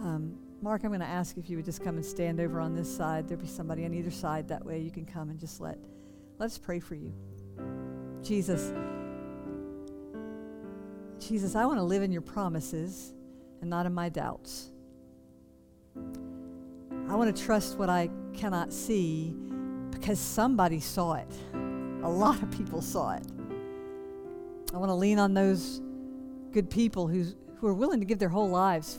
Um, 0.01 0.37
Mark, 0.63 0.83
I'm 0.83 0.91
going 0.91 1.01
to 1.01 1.07
ask 1.07 1.37
if 1.37 1.51
you 1.51 1.57
would 1.57 1.65
just 1.65 1.85
come 1.85 1.97
and 1.97 2.05
stand 2.05 2.41
over 2.41 2.59
on 2.59 2.75
this 2.75 2.95
side. 2.95 3.29
There'll 3.29 3.43
be 3.43 3.49
somebody 3.49 3.85
on 3.85 3.93
either 3.93 4.11
side. 4.11 4.49
That 4.49 4.65
way 4.65 4.81
you 4.81 4.91
can 4.91 5.05
come 5.05 5.31
and 5.31 5.39
just 5.39 5.61
let, 5.61 5.79
let's 6.39 6.59
pray 6.59 6.81
for 6.81 6.95
you. 6.95 7.13
Jesus, 8.23 8.73
Jesus, 11.27 11.55
I 11.55 11.65
want 11.65 11.79
to 11.79 11.83
live 11.83 12.03
in 12.03 12.13
your 12.13 12.21
promises 12.21 13.15
and 13.63 13.71
not 13.71 13.87
in 13.87 13.95
my 13.95 14.11
doubts. 14.11 14.71
I 17.09 17.15
want 17.15 17.35
to 17.35 17.43
trust 17.43 17.79
what 17.79 17.89
I 17.89 18.11
cannot 18.35 18.73
see 18.73 19.35
because 19.91 20.19
somebody 20.19 20.81
saw 20.81 21.15
it. 21.15 21.33
A 22.03 22.09
lot 22.09 22.43
of 22.43 22.51
people 22.51 22.83
saw 22.83 23.15
it. 23.15 23.23
I 24.75 24.77
want 24.77 24.91
to 24.91 24.95
lean 24.95 25.19
on 25.19 25.33
those 25.33 25.81
good 26.53 26.69
people 26.69 27.09
who's, 27.09 27.37
who 27.57 27.69
are 27.69 27.75
willing 27.75 28.01
to 28.01 28.07
give 28.07 28.19
their 28.19 28.29
whole 28.29 28.51
lives 28.51 28.99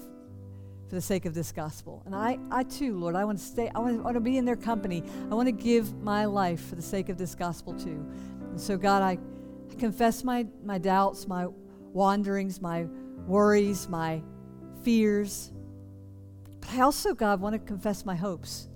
for 0.90 0.96
the 0.96 1.02
sake 1.02 1.26
of 1.26 1.36
this 1.36 1.52
gospel. 1.52 2.02
And 2.08 2.16
I, 2.16 2.40
I 2.50 2.64
too, 2.64 2.98
Lord, 2.98 3.16
I 3.16 3.24
want 3.26 3.38
to 3.38 3.44
stay, 3.44 3.70
I 3.76 3.80
want 3.80 3.98
to, 3.98 4.02
I 4.02 4.04
want 4.04 4.16
to 4.16 4.22
be 4.22 4.38
in 4.38 4.46
their 4.46 4.56
company. 4.56 5.04
I 5.30 5.36
want 5.36 5.48
to 5.48 5.52
give 5.52 5.94
my 6.02 6.26
life 6.26 6.70
for 6.70 6.76
the 6.76 6.82
sake 6.82 7.10
of 7.10 7.18
this 7.18 7.36
gospel 7.36 7.74
too. 7.74 8.04
And 8.50 8.60
so, 8.60 8.78
God, 8.78 9.04
I, 9.04 9.20
I 9.72 9.76
confess 9.76 10.24
my, 10.24 10.48
my 10.64 10.80
doubts, 10.80 11.28
my 11.28 11.48
wanderings, 11.96 12.62
my 12.62 12.86
worries, 13.26 13.88
my 13.88 14.22
fears. 14.84 15.52
But 16.60 16.72
I 16.74 16.82
also, 16.82 17.14
God, 17.14 17.40
want 17.40 17.54
to 17.54 17.60
confess 17.60 18.06
my 18.06 18.16
hopes. 18.16 18.68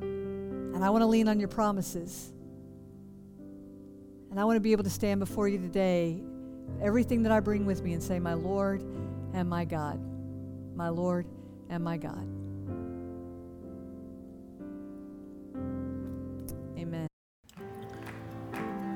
And 0.00 0.84
I 0.84 0.90
want 0.90 1.02
to 1.02 1.06
lean 1.06 1.28
on 1.28 1.38
your 1.38 1.48
promises. 1.48 2.32
And 4.30 4.38
I 4.38 4.44
want 4.44 4.56
to 4.56 4.60
be 4.60 4.72
able 4.72 4.84
to 4.84 4.90
stand 4.90 5.20
before 5.20 5.48
you 5.48 5.58
today, 5.58 6.20
everything 6.82 7.22
that 7.22 7.32
I 7.32 7.40
bring 7.40 7.64
with 7.64 7.82
me, 7.82 7.94
and 7.94 8.02
say, 8.02 8.18
My 8.18 8.34
Lord 8.34 8.82
and 9.32 9.48
my 9.48 9.64
God. 9.64 10.00
My 10.74 10.88
Lord 10.88 11.26
and 11.70 11.82
my 11.82 11.96
God. 11.96 12.26
Amen. 16.76 17.06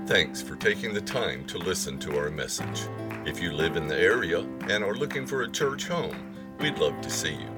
Thanks 0.07 0.43
for 0.43 0.57
taking 0.57 0.93
the 0.93 1.01
time 1.01 1.47
to 1.47 1.59
listen 1.59 1.99
to 2.01 2.19
our 2.19 2.31
message. 2.31 2.83
If 3.25 3.41
you 3.41 3.53
live 3.53 3.77
in 3.77 3.87
the 3.87 3.97
area 3.97 4.41
and 4.69 4.83
are 4.83 4.95
looking 4.95 5.27
for 5.27 5.43
a 5.43 5.51
church 5.51 5.87
home, 5.87 6.35
we'd 6.59 6.79
love 6.79 7.01
to 7.03 7.11
see 7.11 7.35
you. 7.35 7.49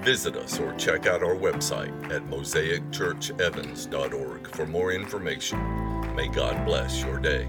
Visit 0.00 0.36
us 0.36 0.58
or 0.58 0.74
check 0.74 1.06
out 1.06 1.22
our 1.22 1.36
website 1.36 1.92
at 2.10 2.24
mosaicchurchevans.org 2.24 4.48
for 4.48 4.66
more 4.66 4.90
information. 4.92 6.16
May 6.16 6.26
God 6.28 6.66
bless 6.66 7.00
your 7.02 7.20
day. 7.20 7.48